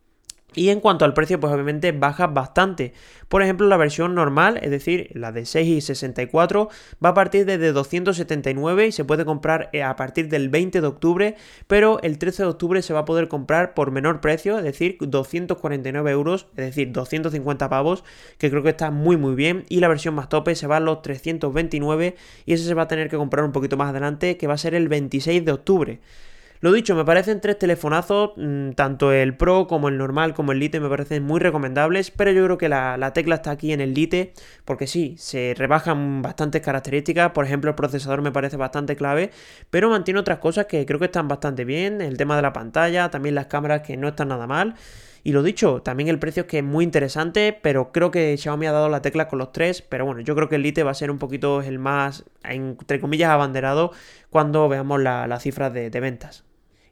Y 0.56 0.70
en 0.70 0.80
cuanto 0.80 1.06
al 1.06 1.14
precio, 1.14 1.40
pues 1.40 1.54
obviamente 1.54 1.92
baja 1.92 2.28
bastante. 2.28 2.94
Por 3.28 3.42
ejemplo, 3.42 3.68
la 3.68 3.78
versión 3.78 4.14
normal, 4.14 4.60
es 4.62 4.70
decir, 4.70 5.10
la 5.14 5.32
de 5.32 5.46
6 5.46 5.68
y 5.68 5.82
64, 5.82 6.70
va 7.04 7.10
a 7.10 7.14
partir 7.14 7.46
desde 7.46 7.72
279 7.72 8.88
y 8.88 8.92
se 8.92 9.06
puede 9.06 9.26
comprar 9.26 9.70
eh, 9.74 9.82
a 9.84 9.96
partir 9.96 10.30
del 10.30 10.50
20 10.50 10.82
de 10.82 10.88
octubre, 10.88 11.36
pero 11.68 12.00
el 12.04 12.18
13 12.20 12.44
de 12.44 12.50
octubre 12.50 12.82
se 12.82 12.94
va 12.94 13.00
a 13.00 13.06
poder 13.06 13.28
comprar 13.28 13.74
por 13.74 13.92
menor 13.92 14.22
precio, 14.22 14.58
es 14.58 14.64
decir, 14.64 14.98
249 15.00 16.12
euros, 16.12 16.48
es 16.52 16.66
decir, 16.66 16.92
250 16.92 17.70
pavos, 17.70 18.04
que 18.38 18.50
creo 18.50 18.64
que 18.64 18.70
está 18.70 18.92
muy 18.92 19.18
muy 19.18 19.36
bien. 19.36 19.66
Y 19.70 19.80
la 19.80 19.88
versión 19.88 20.14
más 20.16 20.30
tope 20.30 20.56
se 20.56 20.68
va 20.68 20.78
a 20.78 20.80
los 20.80 21.02
329 21.02 22.16
y 22.46 22.54
ese 22.54 22.66
se 22.66 22.74
va 22.74 22.84
a 22.84 22.88
tener 22.88 23.10
que 23.10 23.18
comprar 23.18 23.46
un 23.46 23.52
poquito 23.52 23.78
más 23.78 23.90
adelante, 23.90 24.38
que 24.38 24.48
va 24.48 24.54
a 24.54 24.58
ser 24.58 24.76
el 24.76 24.88
26 24.88 25.44
de 25.44 25.52
octubre. 25.52 26.00
Lo 26.64 26.72
dicho, 26.72 26.96
me 26.96 27.04
parecen 27.04 27.42
tres 27.42 27.60
telefonazos, 27.60 28.32
mm, 28.38 28.72
tanto 28.72 29.12
el 29.12 29.36
Pro 29.36 29.68
como 29.68 29.90
el 29.90 29.98
normal 29.98 30.34
como 30.34 30.54
el 30.54 30.60
Lite 30.60 30.80
me 30.80 30.88
parecen 30.88 31.22
muy 31.22 31.42
recomendables, 31.42 32.10
pero 32.10 32.32
yo 32.32 32.46
creo 32.46 32.58
que 32.58 32.70
la, 32.70 33.12
tecla 33.14 33.36
está 33.36 33.52
aquí 33.52 33.74
en 33.74 33.82
el 33.82 33.94
Lite, 33.94 34.32
porque 34.64 34.88
sí, 34.88 35.16
se 35.18 35.56
rebajan 35.58 36.22
bastantes 36.22 36.62
características, 36.62 37.32
por 37.32 37.44
ejemplo 37.44 37.70
el 37.72 37.76
procesador 37.76 38.22
me 38.22 38.32
parece 38.32 38.56
bastante 38.56 38.96
clave, 38.96 39.32
pero 39.70 39.90
mantiene 39.90 40.22
otras 40.22 40.40
cosas 40.40 40.68
que 40.68 40.86
creo 40.86 41.00
que 41.00 41.08
están 41.08 41.28
bastante 41.28 41.66
bien, 41.66 42.00
el 42.00 42.16
tema 42.16 42.38
de 42.38 42.44
la 42.44 42.54
pantalla, 42.54 43.12
también 43.12 43.36
las 43.36 43.48
cámaras 43.48 43.82
que 43.82 43.98
no 43.98 44.08
están 44.08 44.30
nada 44.30 44.48
mal. 44.48 44.76
Y 45.22 45.34
lo 45.34 45.44
dicho, 45.44 45.82
también 45.82 46.08
el 46.08 46.20
precio 46.20 46.44
es 46.44 46.48
que 46.48 46.60
es 46.60 46.64
muy 46.64 46.86
interesante, 46.86 47.60
pero 47.62 47.92
creo 47.92 48.10
que 48.10 48.38
Xiaomi 48.38 48.68
ha 48.68 48.72
dado 48.72 48.88
la 48.88 49.02
tecla 49.02 49.28
con 49.28 49.40
los 49.40 49.54
tres. 49.54 49.82
Pero 49.82 50.06
bueno, 50.06 50.20
yo 50.22 50.36
creo 50.36 50.50
que 50.50 50.56
el 50.56 50.64
Lite 50.64 50.84
va 50.84 50.92
a 50.92 50.96
ser 50.96 51.12
un 51.12 51.18
poquito 51.18 51.62
el 51.62 51.80
más, 51.80 52.26
entre 52.44 53.00
comillas, 53.00 53.32
abanderado 53.32 53.92
cuando 54.30 54.68
veamos 54.68 55.02
las 55.02 55.42
cifras 55.42 55.74
de 55.74 55.90
ventas. 56.02 56.44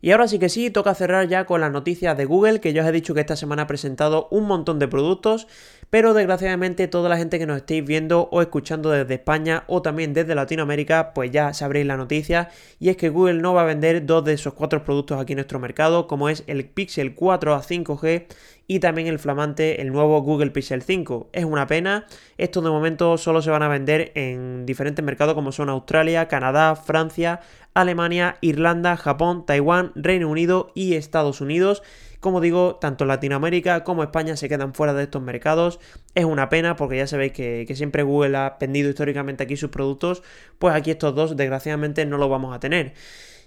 Y 0.01 0.12
ahora 0.12 0.27
sí 0.27 0.39
que 0.39 0.50
sí, 0.50 0.72
toca 0.72 0.96
cerrar 0.96 1.27
ya 1.27 1.46
con 1.46 1.62
las 1.62 1.72
noticias 1.72 2.17
de 2.17 2.25
Google, 2.25 2.60
que 2.60 2.74
yo 2.74 2.81
os 2.81 2.89
he 2.89 2.91
dicho 2.91 3.13
que 3.13 3.22
esta 3.22 3.36
semana 3.36 3.63
ha 3.63 3.67
presentado 3.67 4.27
un 4.31 4.46
montón 4.46 4.79
de 4.79 4.88
productos, 4.88 5.48
pero 5.91 6.13
desgraciadamente 6.13 6.88
toda 6.88 7.10
la 7.10 7.17
gente 7.17 7.38
que 7.38 7.45
nos 7.45 7.57
estéis 7.57 7.86
viendo 7.86 8.29
o 8.31 8.41
escuchando 8.41 8.89
desde 8.89 9.15
España 9.15 9.65
o 9.67 9.81
también 9.81 10.13
desde 10.13 10.33
Latinoamérica, 10.33 11.13
pues 11.13 11.31
ya 11.31 11.53
sabréis 11.53 11.86
la 11.86 11.98
noticia, 11.98 12.50
y 12.79 12.88
es 12.88 12.95
que 12.95 13.10
Google 13.10 13.41
no 13.41 13.53
va 13.53 13.63
a 13.63 13.65
vender 13.65 14.05
dos 14.05 14.24
de 14.24 14.33
esos 14.33 14.53
cuatro 14.53 14.83
productos 14.86 15.21
aquí 15.21 15.33
en 15.33 15.38
nuestro 15.38 15.60
mercado, 15.60 16.07
como 16.07 16.29
es 16.29 16.45
el 16.48 16.65
Pixel 16.65 17.13
4 17.13 17.53
a 17.53 17.62
5G 17.62 18.25
y 18.67 18.79
también 18.79 19.07
el 19.07 19.19
flamante, 19.19 19.81
el 19.81 19.91
nuevo 19.91 20.21
Google 20.21 20.51
Pixel 20.51 20.81
5. 20.81 21.31
Es 21.33 21.43
una 21.43 21.67
pena, 21.67 22.05
estos 22.38 22.63
de 22.63 22.69
momento 22.69 23.17
solo 23.17 23.41
se 23.41 23.51
van 23.51 23.63
a 23.63 23.67
vender 23.67 24.13
en 24.15 24.65
diferentes 24.65 25.03
mercados 25.03 25.36
como 25.36 25.51
son 25.51 25.67
Australia, 25.67 26.29
Canadá, 26.29 26.77
Francia, 26.77 27.41
Alemania, 27.74 28.38
Irlanda, 28.39 28.95
Japón, 28.95 29.45
Taiwán, 29.45 29.92
Reino 29.96 30.29
Unido 30.29 30.72
y 30.74 30.94
Estados 30.94 31.42
Unidos. 31.42 31.83
Como 32.22 32.40
digo, 32.40 32.75
tanto 32.75 33.03
Latinoamérica 33.03 33.84
como 33.84 34.03
España 34.03 34.38
se 34.38 34.48
quedan 34.48 34.74
fuera 34.74 34.94
de 34.94 35.03
estos 35.03 35.22
mercados. 35.22 35.79
Es 36.16 36.24
una 36.24 36.48
pena 36.48 36.77
porque 36.77 36.96
ya 36.96 37.07
sabéis 37.07 37.34
que, 37.34 37.66
que, 37.68 37.75
siempre 37.75 38.03
Google 38.03 38.38
ha 38.38 38.57
vendido 38.60 38.90
históricamente 38.90 39.44
aquí 39.44 39.57
sus 39.57 39.72
productos. 39.72 40.24
Pues 40.60 40.74
aquí 40.74 40.92
estos 40.92 41.14
dos 41.16 41.36
desgraciadamente 41.36 42.05
no 42.05 42.18
los 42.18 42.29
vamos 42.29 42.55
a 42.55 42.60
tener. 42.60 42.94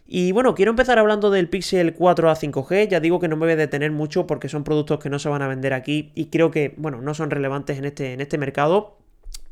Y 0.07 0.33
bueno, 0.33 0.55
quiero 0.55 0.71
empezar 0.71 0.99
hablando 0.99 1.31
del 1.31 1.49
Pixel 1.49 1.97
4a 1.97 2.37
5G. 2.37 2.89
Ya 2.89 3.01
digo 3.01 3.21
que 3.21 3.29
no 3.29 3.37
me 3.37 3.47
voy 3.47 3.53
a 3.53 3.57
detener 3.57 3.91
mucho 3.91 4.27
porque 4.27 4.49
son 4.49 4.65
productos 4.65 4.99
que 4.99 5.09
no 5.09 5.19
se 5.19 5.29
van 5.29 5.43
a 5.43 5.49
vender 5.49 5.73
aquí 5.73 6.13
y 6.15 6.27
creo 6.27 6.51
que, 6.51 6.75
bueno, 6.77 7.01
no 7.01 7.15
son 7.15 7.31
relevantes 7.31 7.79
en 7.79 7.87
este, 7.87 8.13
en 8.13 8.21
este 8.21 8.37
mercado. 8.37 8.99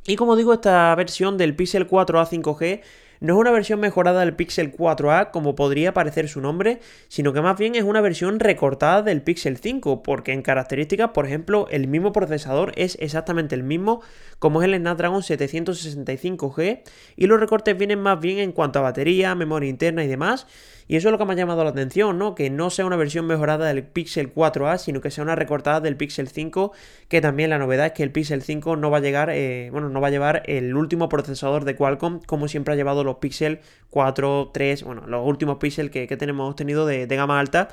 Y 0.06 0.16
como 0.16 0.36
digo, 0.36 0.52
esta 0.52 0.94
versión 0.94 1.38
del 1.38 1.54
Pixel 1.54 1.88
4a 1.88 2.26
5G 2.26 2.82
no 3.22 3.34
es 3.34 3.40
una 3.40 3.52
versión 3.52 3.78
mejorada 3.78 4.20
del 4.20 4.34
Pixel 4.34 4.76
4a 4.76 5.30
como 5.30 5.54
podría 5.54 5.94
parecer 5.94 6.28
su 6.28 6.40
nombre, 6.40 6.80
sino 7.06 7.32
que 7.32 7.40
más 7.40 7.56
bien 7.56 7.76
es 7.76 7.84
una 7.84 8.00
versión 8.00 8.40
recortada 8.40 9.02
del 9.02 9.22
Pixel 9.22 9.58
5, 9.58 10.02
porque 10.02 10.32
en 10.32 10.42
características, 10.42 11.10
por 11.10 11.24
ejemplo, 11.24 11.68
el 11.70 11.86
mismo 11.86 12.12
procesador 12.12 12.72
es 12.74 12.98
exactamente 13.00 13.54
el 13.54 13.62
mismo 13.62 14.02
como 14.40 14.60
es 14.60 14.66
el 14.66 14.76
Snapdragon 14.76 15.22
765G 15.22 16.82
y 17.14 17.26
los 17.28 17.38
recortes 17.38 17.78
vienen 17.78 18.00
más 18.00 18.20
bien 18.20 18.38
en 18.38 18.50
cuanto 18.50 18.80
a 18.80 18.82
batería, 18.82 19.36
memoria 19.36 19.70
interna 19.70 20.02
y 20.02 20.08
demás. 20.08 20.48
Y 20.88 20.96
eso 20.96 21.08
es 21.08 21.12
lo 21.12 21.18
que 21.18 21.24
me 21.24 21.32
ha 21.32 21.36
llamado 21.36 21.64
la 21.64 21.70
atención, 21.70 22.18
¿no? 22.18 22.34
Que 22.34 22.50
no 22.50 22.70
sea 22.70 22.86
una 22.86 22.96
versión 22.96 23.26
mejorada 23.26 23.66
del 23.66 23.84
Pixel 23.84 24.34
4a, 24.34 24.78
sino 24.78 25.00
que 25.00 25.10
sea 25.10 25.24
una 25.24 25.34
recortada 25.34 25.80
del 25.80 25.96
Pixel 25.96 26.28
5, 26.28 26.72
que 27.08 27.20
también 27.20 27.50
la 27.50 27.58
novedad 27.58 27.86
es 27.86 27.92
que 27.92 28.02
el 28.02 28.10
Pixel 28.10 28.42
5 28.42 28.76
no 28.76 28.90
va 28.90 28.98
a 28.98 29.00
llegar, 29.00 29.30
eh, 29.30 29.68
bueno, 29.70 29.88
no 29.88 30.00
va 30.00 30.08
a 30.08 30.10
llevar 30.10 30.42
el 30.46 30.74
último 30.74 31.08
procesador 31.08 31.64
de 31.64 31.76
Qualcomm, 31.76 32.20
como 32.26 32.48
siempre 32.48 32.74
ha 32.74 32.76
llevado 32.76 33.04
los 33.04 33.16
Pixel 33.16 33.60
4, 33.90 34.50
3, 34.52 34.82
bueno, 34.82 35.06
los 35.06 35.26
últimos 35.26 35.58
Pixel 35.58 35.90
que, 35.90 36.06
tenemos 36.16 36.54
tenido 36.56 36.86
de, 36.86 37.06
de 37.06 37.16
gama 37.16 37.40
alta. 37.40 37.68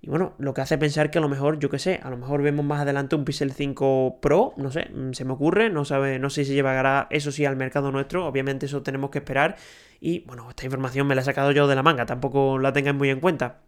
Y 0.00 0.08
bueno, 0.08 0.34
lo 0.38 0.54
que 0.54 0.60
hace 0.60 0.78
pensar 0.78 1.10
que 1.10 1.18
a 1.18 1.20
lo 1.20 1.28
mejor, 1.28 1.58
yo 1.58 1.70
qué 1.70 1.78
sé, 1.78 2.00
a 2.02 2.10
lo 2.10 2.16
mejor 2.16 2.42
vemos 2.42 2.64
más 2.64 2.80
adelante 2.80 3.16
un 3.16 3.24
Pixel 3.24 3.52
5 3.52 4.18
Pro, 4.20 4.52
no 4.56 4.70
sé, 4.70 4.90
mm, 4.94 5.12
se 5.12 5.24
me 5.24 5.32
ocurre, 5.32 5.70
no 5.70 5.84
sabe, 5.84 6.18
no 6.18 6.30
sé 6.30 6.44
si 6.44 6.54
llevará 6.54 7.06
eso 7.10 7.32
sí 7.32 7.44
al 7.44 7.56
mercado 7.56 7.90
nuestro, 7.92 8.26
obviamente 8.26 8.66
eso 8.66 8.82
tenemos 8.82 9.10
que 9.10 9.18
esperar. 9.18 9.56
Y 10.00 10.20
bueno, 10.20 10.48
esta 10.50 10.64
información 10.64 11.06
me 11.06 11.14
la 11.14 11.22
he 11.22 11.24
sacado 11.24 11.52
yo 11.52 11.66
de 11.66 11.74
la 11.74 11.82
manga, 11.82 12.06
tampoco 12.06 12.58
la 12.58 12.72
tengáis 12.72 12.96
muy 12.96 13.10
en 13.10 13.20
cuenta. 13.20 13.60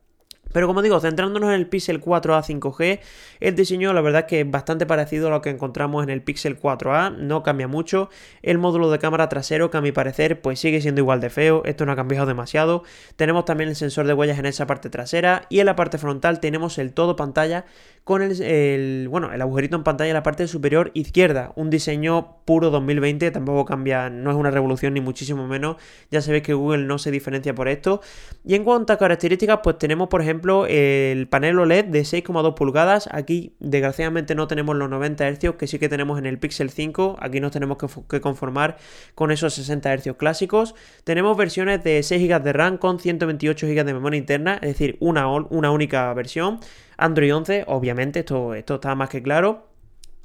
Pero 0.52 0.66
como 0.66 0.82
digo, 0.82 1.00
centrándonos 1.00 1.50
en 1.50 1.56
el 1.56 1.66
Pixel 1.66 2.00
4a 2.00 2.42
5G, 2.42 3.00
el 3.40 3.54
diseño 3.54 3.92
la 3.92 4.00
verdad 4.00 4.26
que 4.26 4.40
es 4.40 4.50
bastante 4.50 4.86
parecido 4.86 5.28
a 5.28 5.30
lo 5.30 5.42
que 5.42 5.50
encontramos 5.50 6.02
en 6.02 6.10
el 6.10 6.22
Pixel 6.22 6.58
4a, 6.58 7.16
no 7.16 7.42
cambia 7.42 7.68
mucho. 7.68 8.10
El 8.42 8.58
módulo 8.58 8.90
de 8.90 8.98
cámara 8.98 9.28
trasero, 9.28 9.70
que 9.70 9.76
a 9.76 9.80
mi 9.80 9.92
parecer 9.92 10.40
pues 10.40 10.58
sigue 10.58 10.80
siendo 10.80 11.00
igual 11.00 11.20
de 11.20 11.30
feo, 11.30 11.62
esto 11.64 11.86
no 11.86 11.92
ha 11.92 11.96
cambiado 11.96 12.26
demasiado. 12.26 12.82
Tenemos 13.16 13.44
también 13.44 13.68
el 13.68 13.76
sensor 13.76 14.06
de 14.06 14.14
huellas 14.14 14.38
en 14.38 14.46
esa 14.46 14.66
parte 14.66 14.90
trasera 14.90 15.42
y 15.48 15.60
en 15.60 15.66
la 15.66 15.76
parte 15.76 15.98
frontal 15.98 16.40
tenemos 16.40 16.78
el 16.78 16.92
todo 16.92 17.16
pantalla 17.16 17.64
con 18.04 18.22
el, 18.22 19.06
bueno, 19.10 19.34
el 19.34 19.42
agujerito 19.42 19.76
en 19.76 19.84
pantalla 19.84 20.08
en 20.08 20.14
la 20.14 20.22
parte 20.22 20.48
superior 20.48 20.90
izquierda, 20.94 21.52
un 21.56 21.68
diseño 21.68 22.38
puro 22.46 22.70
2020, 22.70 23.30
tampoco 23.32 23.66
cambia, 23.66 24.08
no 24.08 24.30
es 24.30 24.36
una 24.38 24.50
revolución 24.50 24.94
ni 24.94 25.02
muchísimo 25.02 25.46
menos, 25.46 25.76
ya 26.10 26.22
sabéis 26.22 26.42
que 26.42 26.54
Google 26.54 26.84
no 26.84 26.96
se 26.96 27.10
diferencia 27.10 27.54
por 27.54 27.68
esto. 27.68 28.00
Y 28.46 28.54
en 28.54 28.64
cuanto 28.64 28.94
a 28.94 28.96
características, 28.96 29.60
pues 29.62 29.76
tenemos 29.76 30.08
por 30.08 30.22
ejemplo 30.22 30.37
el 30.68 31.28
panel 31.28 31.58
OLED 31.58 31.86
de 31.86 32.00
6,2 32.02 32.54
pulgadas. 32.54 33.08
Aquí 33.12 33.54
desgraciadamente 33.58 34.34
no 34.34 34.46
tenemos 34.46 34.76
los 34.76 34.90
90 34.90 35.30
Hz 35.30 35.56
que 35.56 35.66
sí 35.66 35.78
que 35.78 35.88
tenemos 35.88 36.18
en 36.18 36.26
el 36.26 36.38
Pixel 36.38 36.70
5. 36.70 37.16
Aquí 37.20 37.40
nos 37.40 37.52
tenemos 37.52 37.78
que, 38.08 38.20
conformar 38.20 38.76
con 39.14 39.30
esos 39.30 39.54
60 39.54 39.96
Hz 39.96 40.16
clásicos. 40.16 40.74
Tenemos 41.04 41.36
versiones 41.36 41.82
de 41.84 42.02
6 42.02 42.28
GB 42.28 42.42
de 42.42 42.52
RAM 42.52 42.78
con 42.78 42.98
128 42.98 43.66
GB 43.66 43.84
de 43.84 43.94
memoria 43.94 44.18
interna, 44.18 44.54
es 44.54 44.68
decir, 44.68 44.96
una, 45.00 45.28
una 45.28 45.70
única 45.70 46.12
versión. 46.14 46.60
Android 46.96 47.34
11, 47.34 47.64
obviamente, 47.66 48.20
esto, 48.20 48.54
esto 48.54 48.76
está 48.76 48.94
más 48.94 49.08
que 49.08 49.22
claro. 49.22 49.68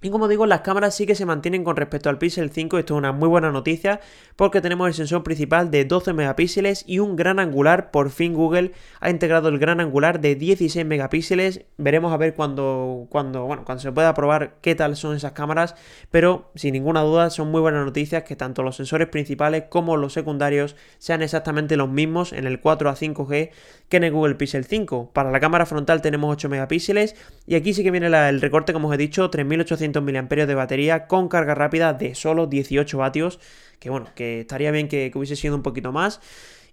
Y 0.04 0.10
como 0.10 0.28
digo, 0.28 0.46
las 0.46 0.60
cámaras 0.60 0.96
sí 0.96 1.06
que 1.06 1.16
se 1.16 1.26
mantienen 1.26 1.64
con 1.64 1.78
respecto 1.78 2.10
al 2.10 2.18
Pixel 2.18 2.50
5, 2.50 2.78
esto 2.78 2.94
es 2.94 2.98
una 2.98 3.14
muy 3.14 3.30
buena 3.30 3.54
noticia 3.54 4.02
porque 4.36 4.60
tenemos 4.60 4.90
el 4.90 4.94
sensor 4.94 5.24
principal 5.24 5.72
de 5.72 5.86
12 5.86 6.12
megapíxeles 6.12 6.84
y 6.86 7.00
un 7.00 7.16
gran 7.16 7.40
angular, 7.40 7.90
por 7.90 8.10
fin 8.10 8.34
Google 8.34 8.74
ha 9.00 9.10
integrado 9.10 9.48
el 9.48 9.60
gran 9.60 9.80
angular 9.80 10.20
de 10.20 10.36
16 10.36 10.86
megapíxeles, 10.86 11.62
veremos 11.78 12.12
a 12.12 12.18
ver 12.18 12.34
cuando, 12.34 13.08
cuando, 13.10 13.46
bueno, 13.46 13.64
cuando 13.64 13.82
se 13.82 13.94
pueda 13.94 14.14
probar 14.14 14.56
qué 14.60 14.76
tal 14.76 14.98
son 14.98 15.16
esas 15.16 15.32
cámaras, 15.32 15.76
pero 16.12 16.52
sin 16.56 16.74
ninguna 16.74 17.00
duda 17.00 17.30
son 17.30 17.50
muy 17.50 17.62
buenas 17.62 17.86
noticias 17.86 18.24
que 18.24 18.36
tanto 18.36 18.62
los 18.62 18.76
sensores 18.76 19.08
principales 19.08 19.64
como 19.70 19.96
los 19.96 20.12
secundarios 20.12 20.76
sean 20.98 21.22
exactamente 21.22 21.78
los 21.78 21.88
mismos 21.88 22.34
en 22.34 22.46
el 22.46 22.60
4 22.60 22.90
a 22.90 22.96
5G 22.98 23.52
que 23.88 23.98
en 23.98 24.04
el 24.04 24.12
Google 24.12 24.36
Pixel 24.36 24.66
5. 24.66 25.12
Para 25.14 25.32
la 25.32 25.40
cámara 25.40 25.66
frontal 25.66 26.02
tenemos 26.02 26.30
8 26.34 26.50
megapíxeles 26.50 27.16
y 27.48 27.56
aquí 27.56 27.74
sí 27.74 27.84
que 27.84 27.92
viene 27.92 28.08
el 28.08 28.42
recorte, 28.42 28.74
como 28.74 28.90
os 28.90 28.94
he 28.96 28.98
dicho, 28.98 29.30
3800 29.30 29.93
mAh 30.02 30.46
de 30.46 30.56
batería 30.56 31.08
con 31.08 31.28
carga 31.28 31.56
rápida 31.56 31.94
de 31.94 32.16
solo 32.16 32.48
18 32.48 32.98
vatios, 32.98 33.40
que 33.80 33.90
bueno, 33.90 34.08
que 34.16 34.42
estaría 34.42 34.72
bien 34.72 34.88
que, 34.88 35.12
hubiese 35.16 35.36
sido 35.36 35.56
un 35.56 35.64
poquito 35.64 35.92
más. 35.92 36.20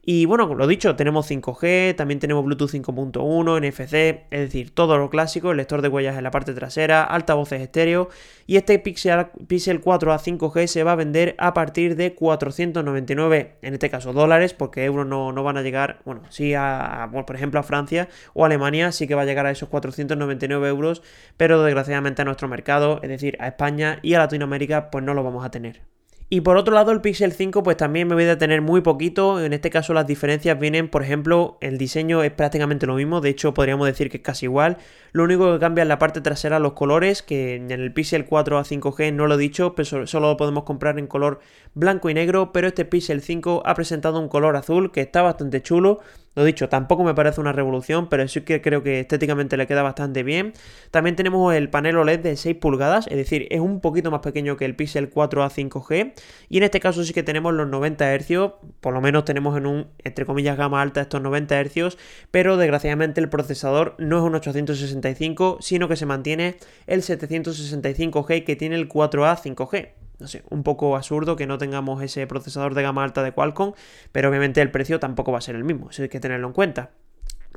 Y 0.02 0.24
bueno, 0.24 0.54
lo 0.54 0.66
dicho, 0.66 0.96
tenemos 0.96 1.30
5G, 1.30 1.94
también 1.94 2.20
tenemos 2.20 2.42
Bluetooth 2.42 2.70
5.1, 2.70 3.60
NFC, 3.60 4.24
es 4.30 4.40
decir, 4.40 4.70
todo 4.74 4.96
lo 4.96 5.10
clásico, 5.10 5.50
el 5.50 5.58
lector 5.58 5.82
de 5.82 5.88
huellas 5.88 6.16
en 6.16 6.24
la 6.24 6.30
parte 6.30 6.54
trasera, 6.54 7.04
altavoces 7.04 7.60
estéreo. 7.60 8.08
Y 8.46 8.56
este 8.56 8.78
Pixel, 8.78 9.26
Pixel 9.46 9.82
4a 9.82 10.18
5G 10.18 10.66
se 10.68 10.84
va 10.84 10.92
a 10.92 10.96
vender 10.96 11.34
a 11.38 11.52
partir 11.52 11.96
de 11.96 12.14
499, 12.14 13.56
en 13.60 13.74
este 13.74 13.90
caso 13.90 14.14
dólares, 14.14 14.54
porque 14.54 14.84
euros 14.84 15.06
no, 15.06 15.32
van 15.42 15.58
a 15.58 15.62
llegar, 15.62 16.00
bueno, 16.06 16.22
sí 16.30 16.54
a, 16.54 17.10
por 17.26 17.36
ejemplo, 17.36 17.60
a 17.60 17.62
Francia 17.62 18.08
o 18.32 18.46
Alemania, 18.46 18.92
sí 18.92 19.06
que 19.06 19.14
va 19.14 19.22
a 19.22 19.26
llegar 19.26 19.44
a 19.44 19.50
esos 19.50 19.68
499 19.68 20.66
euros, 20.68 21.02
pero 21.36 21.62
desgraciadamente 21.62 22.22
a 22.22 22.24
nuestro 22.24 22.48
mercado, 22.48 23.00
es 23.02 23.10
decir, 23.10 23.36
a 23.38 23.48
España 23.48 23.98
y 24.02 24.14
a 24.14 24.18
Latinoamérica, 24.18 24.90
pues 24.90 25.04
no 25.04 25.12
lo 25.12 25.22
vamos 25.22 25.44
a 25.44 25.50
tener. 25.50 25.99
Y 26.32 26.42
por 26.42 26.56
otro 26.56 26.72
lado, 26.72 26.92
el 26.92 27.00
Pixel 27.00 27.32
5 27.32 27.64
pues 27.64 27.76
también 27.76 28.06
me 28.06 28.14
voy 28.14 28.22
a 28.22 28.28
detener 28.28 28.62
muy 28.62 28.82
poquito. 28.82 29.44
En 29.44 29.52
este 29.52 29.68
caso 29.68 29.92
las 29.94 30.06
diferencias 30.06 30.56
vienen, 30.60 30.88
por 30.88 31.02
ejemplo, 31.02 31.58
el 31.60 31.76
diseño 31.76 32.22
es 32.22 32.30
prácticamente 32.30 32.86
lo 32.86 32.94
mismo. 32.94 33.20
De 33.20 33.30
hecho, 33.30 33.52
podríamos 33.52 33.88
decir 33.88 34.10
que 34.10 34.18
es 34.18 34.22
casi 34.22 34.46
igual. 34.46 34.76
Lo 35.10 35.24
único 35.24 35.52
que 35.52 35.58
cambia 35.58 35.82
es 35.82 35.88
la 35.88 35.98
parte 35.98 36.20
trasera 36.20 36.60
los 36.60 36.74
colores, 36.74 37.24
que 37.24 37.56
en 37.56 37.72
el 37.72 37.92
Pixel 37.92 38.26
4 38.26 38.58
a 38.58 38.62
5G 38.62 39.12
no 39.12 39.26
lo 39.26 39.34
he 39.34 39.38
dicho, 39.38 39.74
pero 39.74 40.06
solo 40.06 40.28
lo 40.28 40.36
podemos 40.36 40.62
comprar 40.62 41.00
en 41.00 41.08
color 41.08 41.40
blanco 41.74 42.08
y 42.10 42.14
negro. 42.14 42.52
Pero 42.52 42.68
este 42.68 42.84
Pixel 42.84 43.22
5 43.22 43.64
ha 43.66 43.74
presentado 43.74 44.20
un 44.20 44.28
color 44.28 44.54
azul 44.54 44.92
que 44.92 45.00
está 45.00 45.22
bastante 45.22 45.62
chulo. 45.62 45.98
Lo 46.36 46.44
dicho, 46.44 46.68
tampoco 46.68 47.02
me 47.02 47.12
parece 47.12 47.40
una 47.40 47.52
revolución, 47.52 48.08
pero 48.08 48.26
sí 48.28 48.42
que 48.42 48.62
creo 48.62 48.84
que 48.84 49.00
estéticamente 49.00 49.56
le 49.56 49.66
queda 49.66 49.82
bastante 49.82 50.22
bien. 50.22 50.52
También 50.92 51.16
tenemos 51.16 51.52
el 51.52 51.70
panel 51.70 51.96
OLED 51.96 52.20
de 52.20 52.36
6 52.36 52.56
pulgadas, 52.56 53.08
es 53.08 53.16
decir, 53.16 53.48
es 53.50 53.58
un 53.58 53.80
poquito 53.80 54.12
más 54.12 54.20
pequeño 54.20 54.56
que 54.56 54.64
el 54.64 54.76
Pixel 54.76 55.10
4a 55.10 55.50
5G. 55.50 56.12
Y 56.48 56.58
en 56.58 56.62
este 56.62 56.78
caso 56.78 57.02
sí 57.02 57.12
que 57.12 57.24
tenemos 57.24 57.52
los 57.52 57.66
90 57.68 58.14
Hz, 58.16 58.52
por 58.80 58.94
lo 58.94 59.00
menos 59.00 59.24
tenemos 59.24 59.56
en 59.56 59.66
un, 59.66 59.88
entre 60.04 60.24
comillas, 60.24 60.56
gama 60.56 60.80
alta 60.80 61.00
estos 61.00 61.20
90 61.20 61.64
Hz, 61.64 61.98
pero 62.30 62.56
desgraciadamente 62.56 63.20
el 63.20 63.28
procesador 63.28 63.96
no 63.98 64.18
es 64.18 64.22
un 64.22 64.36
865, 64.36 65.58
sino 65.60 65.88
que 65.88 65.96
se 65.96 66.06
mantiene 66.06 66.58
el 66.86 67.02
765G 67.02 68.44
que 68.44 68.54
tiene 68.54 68.76
el 68.76 68.88
4a 68.88 69.36
5G 69.36 69.99
no 70.20 70.28
sé, 70.28 70.42
un 70.50 70.62
poco 70.62 70.96
absurdo 70.96 71.36
que 71.36 71.46
no 71.46 71.58
tengamos 71.58 72.02
ese 72.02 72.26
procesador 72.26 72.74
de 72.74 72.82
gama 72.82 73.04
alta 73.04 73.22
de 73.22 73.32
Qualcomm, 73.32 73.72
pero 74.12 74.28
obviamente 74.28 74.60
el 74.60 74.70
precio 74.70 75.00
tampoco 75.00 75.32
va 75.32 75.38
a 75.38 75.42
ser 75.42 75.54
el 75.54 75.64
mismo, 75.64 75.90
eso 75.90 76.02
hay 76.02 76.08
que 76.08 76.20
tenerlo 76.20 76.46
en 76.46 76.52
cuenta. 76.52 76.90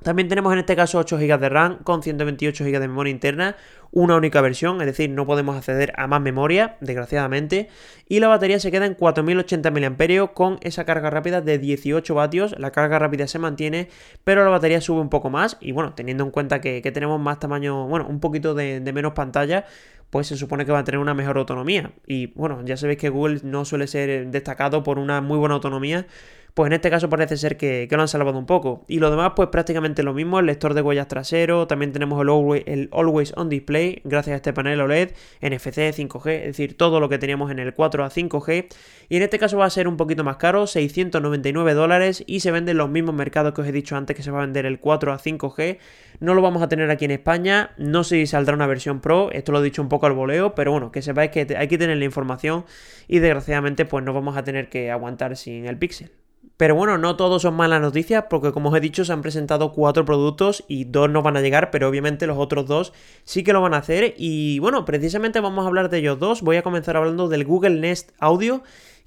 También 0.01 0.27
tenemos 0.27 0.51
en 0.51 0.59
este 0.59 0.75
caso 0.75 0.97
8 0.97 1.17
GB 1.17 1.39
de 1.39 1.49
RAM 1.49 1.77
con 1.83 2.03
128 2.03 2.65
GB 2.65 2.79
de 2.79 2.87
memoria 2.87 3.11
interna, 3.11 3.55
una 3.91 4.15
única 4.15 4.41
versión, 4.41 4.81
es 4.81 4.87
decir, 4.87 5.09
no 5.09 5.25
podemos 5.25 5.55
acceder 5.55 5.93
a 5.95 6.07
más 6.07 6.19
memoria, 6.19 6.77
desgraciadamente, 6.81 7.69
y 8.09 8.19
la 8.19 8.27
batería 8.27 8.59
se 8.59 8.71
queda 8.71 8.85
en 8.85 8.95
4080 8.95 9.71
mAh 9.71 10.33
con 10.33 10.57
esa 10.61 10.83
carga 10.83 11.09
rápida 11.09 11.41
de 11.41 11.59
18 11.59 12.15
vatios, 12.15 12.55
la 12.59 12.71
carga 12.71 12.99
rápida 12.99 13.27
se 13.27 13.39
mantiene, 13.39 13.87
pero 14.23 14.43
la 14.43 14.49
batería 14.49 14.81
sube 14.81 14.99
un 14.99 15.09
poco 15.09 15.29
más, 15.29 15.57
y 15.61 15.71
bueno, 15.71 15.93
teniendo 15.93 16.23
en 16.23 16.31
cuenta 16.31 16.59
que, 16.59 16.81
tenemos 16.91 17.21
más 17.21 17.39
tamaño, 17.39 17.87
bueno, 17.87 18.07
un 18.07 18.19
poquito 18.19 18.55
de 18.55 18.81
menos 18.93 19.13
pantalla, 19.13 19.65
pues 20.13 20.27
se 20.27 20.37
supone 20.37 20.63
que 20.63 20.71
va 20.71 20.77
a 20.77 20.83
tener 20.83 20.99
una 20.99 21.15
mejor 21.15 21.39
autonomía. 21.39 21.91
Y 22.05 22.27
bueno, 22.27 22.63
ya 22.63 22.77
sabéis 22.77 22.99
que 22.99 23.09
Google 23.09 23.39
no 23.41 23.65
suele 23.65 23.87
ser 23.87 24.27
destacado 24.27 24.83
por 24.83 24.99
una 24.99 25.21
muy 25.21 25.39
buena 25.39 25.55
autonomía 25.55 26.05
pues 26.53 26.67
en 26.67 26.73
este 26.73 26.91
caso 26.91 27.09
parece 27.09 27.35
ser 27.37 27.57
que, 27.57 27.87
lo 27.89 28.01
han 28.01 28.07
salvado 28.07 28.37
un 28.37 28.45
poco. 28.45 28.85
Y 28.87 28.99
lo 28.99 29.09
demás, 29.09 29.33
pues 29.35 29.49
prácticamente 29.49 30.03
lo 30.03 30.13
mismo, 30.13 30.39
el 30.39 30.45
lector 30.45 30.73
de 30.73 30.81
huellas 30.81 31.07
trasero, 31.07 31.65
también 31.67 31.91
tenemos 31.91 32.21
el 32.21 32.89
always, 32.91 33.33
On 33.35 33.49
Display, 33.49 34.01
gracias 34.03 34.33
a 34.33 34.37
este 34.37 34.53
panel 34.53 34.79
OLED, 34.81 35.11
NFC, 35.41 35.91
5G, 35.93 36.29
es 36.31 36.45
decir, 36.45 36.77
todo 36.77 36.99
lo 36.99 37.09
que 37.09 37.17
teníamos 37.17 37.49
en 37.51 37.59
el 37.59 37.73
4 37.73 38.05
a 38.05 38.09
5G. 38.09 38.67
Y 39.09 39.17
en 39.17 39.23
este 39.23 39.39
caso 39.39 39.57
va 39.57 39.65
a 39.65 39.69
ser 39.69 39.87
un 39.87 39.97
poquito 39.97 40.23
más 40.23 40.37
caro, 40.37 40.67
699 40.67 41.73
dólares, 41.73 42.23
y 42.27 42.41
se 42.41 42.51
vende 42.51 42.71
en 42.71 42.77
los 42.77 42.89
mismos 42.89 43.15
mercados 43.15 43.53
que 43.53 43.61
os 43.61 43.67
he 43.67 43.71
dicho 43.71 43.95
antes 43.95 44.15
que 44.15 44.21
se 44.21 44.29
va 44.29 44.39
a 44.39 44.41
vender 44.41 44.65
el 44.65 44.79
4 44.79 45.11
a 45.11 45.17
5G. 45.17 45.79
No 46.19 46.35
lo 46.35 46.41
vamos 46.43 46.61
a 46.61 46.69
tener 46.69 46.91
aquí 46.91 47.05
en 47.05 47.11
España, 47.11 47.71
no 47.77 48.03
sé 48.03 48.17
si 48.17 48.27
saldrá 48.27 48.53
una 48.53 48.67
versión 48.67 49.01
Pro, 49.01 49.31
esto 49.31 49.51
lo 49.51 49.59
he 49.59 49.63
dicho 49.63 49.81
un 49.81 49.89
poco 49.89 50.05
al 50.05 50.13
voleo, 50.13 50.53
pero 50.53 50.71
bueno, 50.71 50.91
que 50.91 51.01
sepáis 51.01 51.31
que 51.31 51.47
hay 51.57 51.67
que 51.67 51.77
tener 51.79 51.97
la 51.97 52.05
información 52.05 52.65
y 53.07 53.19
desgraciadamente 53.19 53.85
pues 53.85 54.05
no 54.05 54.13
vamos 54.13 54.37
a 54.37 54.43
tener 54.43 54.69
que 54.69 54.91
aguantar 54.91 55.35
sin 55.35 55.65
el 55.65 55.77
Pixel. 55.77 56.22
Pero 56.63 56.75
bueno, 56.75 56.97
no 56.97 57.17
todos 57.17 57.41
son 57.41 57.55
malas 57.55 57.81
noticias 57.81 58.23
porque 58.29 58.53
como 58.53 58.69
os 58.69 58.77
he 58.77 58.79
dicho 58.79 59.03
se 59.03 59.11
han 59.11 59.21
presentado 59.21 59.73
cuatro 59.73 60.05
productos 60.05 60.63
y 60.69 60.85
dos 60.85 61.09
no 61.09 61.21
van 61.21 61.35
a 61.35 61.41
llegar, 61.41 61.71
pero 61.71 61.89
obviamente 61.89 62.25
los 62.25 62.37
otros 62.37 62.67
dos 62.67 62.93
sí 63.25 63.43
que 63.43 63.51
lo 63.51 63.59
van 63.59 63.73
a 63.73 63.79
hacer 63.79 64.13
y 64.15 64.59
bueno, 64.59 64.85
precisamente 64.85 65.41
vamos 65.41 65.65
a 65.65 65.67
hablar 65.67 65.89
de 65.89 65.97
ellos 65.97 66.19
dos. 66.19 66.41
Voy 66.41 66.55
a 66.55 66.63
comenzar 66.63 66.95
hablando 66.95 67.27
del 67.27 67.43
Google 67.43 67.81
Nest 67.81 68.11
Audio 68.17 68.63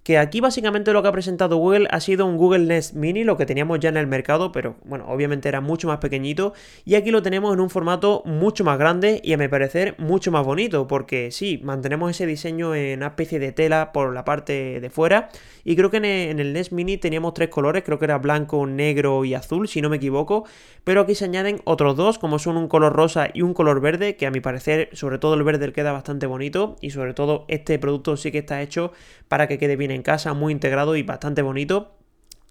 que 0.06 0.18
aquí 0.18 0.40
básicamente 0.40 0.92
lo 0.92 1.02
que 1.02 1.08
ha 1.08 1.12
presentado 1.12 1.56
Google 1.56 1.88
ha 1.90 1.98
sido 1.98 2.26
un 2.26 2.36
Google 2.36 2.60
Nest 2.60 2.94
Mini, 2.94 3.24
lo 3.24 3.36
que 3.36 3.44
teníamos 3.44 3.80
ya 3.80 3.88
en 3.88 3.96
el 3.96 4.06
mercado, 4.06 4.52
pero 4.52 4.76
bueno, 4.84 5.04
obviamente 5.08 5.48
era 5.48 5.60
mucho 5.60 5.88
más 5.88 5.98
pequeñito, 5.98 6.52
y 6.84 6.94
aquí 6.94 7.10
lo 7.10 7.22
tenemos 7.22 7.52
en 7.52 7.58
un 7.58 7.70
formato 7.70 8.22
mucho 8.24 8.62
más 8.62 8.78
grande 8.78 9.20
y 9.24 9.32
a 9.32 9.36
mi 9.36 9.48
parecer 9.48 9.96
mucho 9.98 10.30
más 10.30 10.46
bonito, 10.46 10.86
porque 10.86 11.32
sí, 11.32 11.60
mantenemos 11.64 12.12
ese 12.12 12.24
diseño 12.24 12.76
en 12.76 13.00
una 13.00 13.08
especie 13.08 13.40
de 13.40 13.50
tela 13.50 13.90
por 13.90 14.14
la 14.14 14.24
parte 14.24 14.78
de 14.78 14.90
fuera, 14.90 15.28
y 15.64 15.74
creo 15.74 15.90
que 15.90 15.96
en 15.96 16.38
el 16.38 16.52
Nest 16.52 16.70
Mini 16.70 16.98
teníamos 16.98 17.34
tres 17.34 17.48
colores, 17.48 17.82
creo 17.82 17.98
que 17.98 18.04
era 18.04 18.18
blanco, 18.18 18.64
negro 18.64 19.24
y 19.24 19.34
azul, 19.34 19.66
si 19.66 19.82
no 19.82 19.88
me 19.88 19.96
equivoco, 19.96 20.44
pero 20.84 21.00
aquí 21.00 21.16
se 21.16 21.24
añaden 21.24 21.60
otros 21.64 21.96
dos, 21.96 22.20
como 22.20 22.38
son 22.38 22.56
un 22.56 22.68
color 22.68 22.92
rosa 22.92 23.30
y 23.34 23.42
un 23.42 23.54
color 23.54 23.80
verde, 23.80 24.14
que 24.14 24.28
a 24.28 24.30
mi 24.30 24.38
parecer, 24.38 24.88
sobre 24.92 25.18
todo 25.18 25.34
el 25.34 25.42
verde 25.42 25.72
queda 25.72 25.90
bastante 25.90 26.26
bonito, 26.26 26.76
y 26.80 26.90
sobre 26.90 27.12
todo 27.12 27.44
este 27.48 27.80
producto 27.80 28.16
sí 28.16 28.30
que 28.30 28.38
está 28.38 28.62
hecho 28.62 28.92
para 29.26 29.48
que 29.48 29.58
quede 29.58 29.74
bien 29.74 29.95
en 29.96 30.02
casa, 30.02 30.32
muy 30.34 30.52
integrado 30.52 30.94
y 30.96 31.02
bastante 31.02 31.42
bonito. 31.42 31.96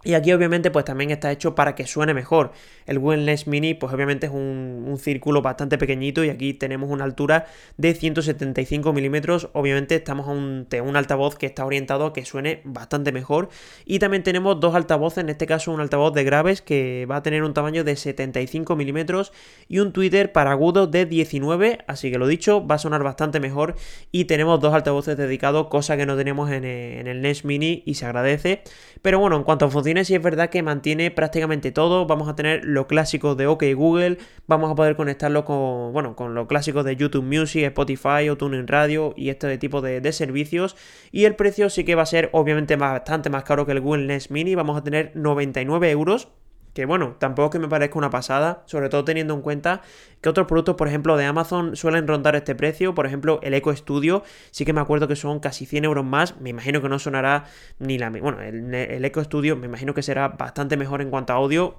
Y 0.05 0.13
aquí 0.13 0.31
obviamente 0.33 0.69
pues 0.69 0.85
también 0.85 1.09
está 1.09 1.31
hecho 1.31 1.55
para 1.55 1.73
que 1.73 1.87
suene 1.87 2.13
mejor. 2.13 2.51
El 2.85 3.01
Nest 3.25 3.47
Mini 3.47 3.73
pues 3.73 3.91
obviamente 3.91 4.27
es 4.27 4.31
un, 4.31 4.97
círculo 4.99 5.41
bastante 5.41 5.79
pequeñito 5.79 6.23
y 6.23 6.29
aquí 6.29 6.53
tenemos 6.53 6.91
una 6.91 7.03
altura 7.03 7.47
de 7.77 7.95
175 7.95 8.93
milímetros. 8.93 9.49
Obviamente 9.53 9.95
estamos 9.95 10.29
ante 10.29 10.79
un 10.79 10.95
altavoz 10.95 11.35
que 11.35 11.47
está 11.47 11.65
orientado 11.65 12.05
a 12.05 12.13
que 12.13 12.23
suene 12.23 12.61
bastante 12.65 13.11
mejor. 13.11 13.49
Y 13.83 13.97
también 13.97 14.21
tenemos 14.21 14.59
dos 14.59 14.75
altavoces, 14.75 15.23
en 15.23 15.29
este 15.29 15.47
caso 15.47 15.71
un 15.71 15.81
altavoz 15.81 16.13
de 16.13 16.23
graves 16.23 16.61
que 16.61 17.07
va 17.09 17.17
a 17.17 17.23
tener 17.23 17.41
un 17.41 17.55
tamaño 17.55 17.83
de 17.83 17.95
75 17.95 18.75
milímetros 18.75 19.33
y 19.67 19.79
un 19.79 19.91
tweeter 19.91 20.31
para 20.31 20.51
agudo 20.51 20.85
de 20.85 21.07
19. 21.07 21.79
Así 21.87 22.11
que 22.11 22.19
lo 22.19 22.27
dicho, 22.27 22.65
va 22.65 22.75
a 22.75 22.77
sonar 22.77 23.01
bastante 23.01 23.39
mejor. 23.39 23.75
Y 24.11 24.25
tenemos 24.25 24.59
dos 24.59 24.75
altavoces 24.75 25.17
dedicados, 25.17 25.67
cosa 25.67 25.97
que 25.97 26.05
no 26.05 26.15
tenemos 26.15 26.51
en 26.51 26.63
el, 26.63 26.99
en 26.99 27.07
el 27.07 27.21
Nest 27.23 27.43
Mini 27.43 27.81
y 27.87 27.95
se 27.95 28.05
agradece. 28.05 28.61
Pero 29.01 29.17
bueno, 29.19 29.35
en 29.35 29.43
cuanto 29.43 29.65
a 29.65 29.69
funciones 29.71 29.94
y 29.95 30.15
es 30.15 30.21
verdad 30.21 30.49
que 30.49 30.61
mantiene 30.61 31.09
prácticamente 31.09 31.71
todo. 31.71 32.05
Vamos 32.05 32.27
a 32.27 32.35
tener 32.35 32.65
lo 32.65 32.85
clásico 32.87 33.35
de 33.35 33.47
OK 33.47 33.63
Google, 33.75 34.17
vamos 34.45 34.71
a 34.71 34.75
poder 34.75 34.95
conectarlo 34.95 35.45
con, 35.45 35.93
bueno, 35.93 36.15
con 36.15 36.35
lo 36.35 36.47
clásico 36.47 36.83
de 36.83 36.95
YouTube 36.95 37.23
Music, 37.23 37.63
Spotify 37.63 38.29
o 38.29 38.37
TuneIn 38.37 38.67
Radio 38.67 39.13
y 39.15 39.29
este 39.29 39.57
tipo 39.57 39.81
de, 39.81 40.01
de 40.01 40.11
servicios. 40.11 40.75
Y 41.11 41.23
el 41.25 41.35
precio 41.35 41.69
sí 41.69 41.85
que 41.85 41.95
va 41.95 42.03
a 42.03 42.07
ser 42.07 42.29
obviamente 42.33 42.75
bastante 42.75 43.29
más 43.29 43.43
caro 43.43 43.65
que 43.65 43.71
el 43.71 43.79
Google 43.79 44.05
Nest 44.05 44.31
Mini. 44.31 44.55
Vamos 44.55 44.77
a 44.77 44.83
tener 44.83 45.11
99 45.15 45.89
euros 45.91 46.27
que 46.75 46.85
bueno, 46.85 47.15
tampoco 47.19 47.45
es 47.45 47.51
que 47.53 47.59
me 47.59 47.69
parezca 47.69 47.97
una 47.97 48.09
pasada, 48.09 48.63
sobre 48.65 48.89
todo 48.89 49.05
teniendo 49.05 49.33
en 49.33 49.41
cuenta 49.41 49.81
que 50.19 50.27
otros 50.27 50.45
productos, 50.45 50.75
por 50.75 50.89
ejemplo, 50.89 51.15
de 51.15 51.23
Amazon 51.23 51.77
suelen 51.77 52.05
rondar 52.05 52.35
este 52.35 52.53
precio. 52.53 52.93
Por 52.93 53.05
ejemplo, 53.05 53.39
el 53.43 53.53
Eco 53.53 53.73
Studio, 53.73 54.23
sí 54.51 54.65
que 54.65 54.73
me 54.73 54.81
acuerdo 54.81 55.07
que 55.07 55.15
son 55.15 55.39
casi 55.39 55.65
100 55.65 55.85
euros 55.85 56.03
más. 56.03 56.37
Me 56.41 56.49
imagino 56.49 56.81
que 56.81 56.89
no 56.89 56.99
sonará 56.99 57.45
ni 57.79 57.97
la... 57.97 58.09
Bueno, 58.09 58.41
el, 58.41 58.75
el 58.75 59.05
Eco 59.05 59.23
Studio 59.23 59.55
me 59.55 59.67
imagino 59.67 59.93
que 59.93 60.03
será 60.03 60.27
bastante 60.27 60.75
mejor 60.75 61.01
en 61.01 61.09
cuanto 61.09 61.31
a 61.31 61.37
audio. 61.37 61.77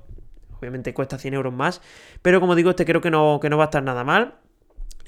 Obviamente 0.59 0.94
cuesta 0.94 1.18
100 1.18 1.35
euros 1.35 1.52
más. 1.52 1.82
Pero 2.22 2.40
como 2.40 2.54
digo, 2.54 2.70
este 2.70 2.87
creo 2.87 3.02
que 3.02 3.11
no, 3.11 3.38
que 3.42 3.50
no 3.50 3.59
va 3.59 3.64
a 3.64 3.66
estar 3.66 3.82
nada 3.82 4.02
mal. 4.02 4.37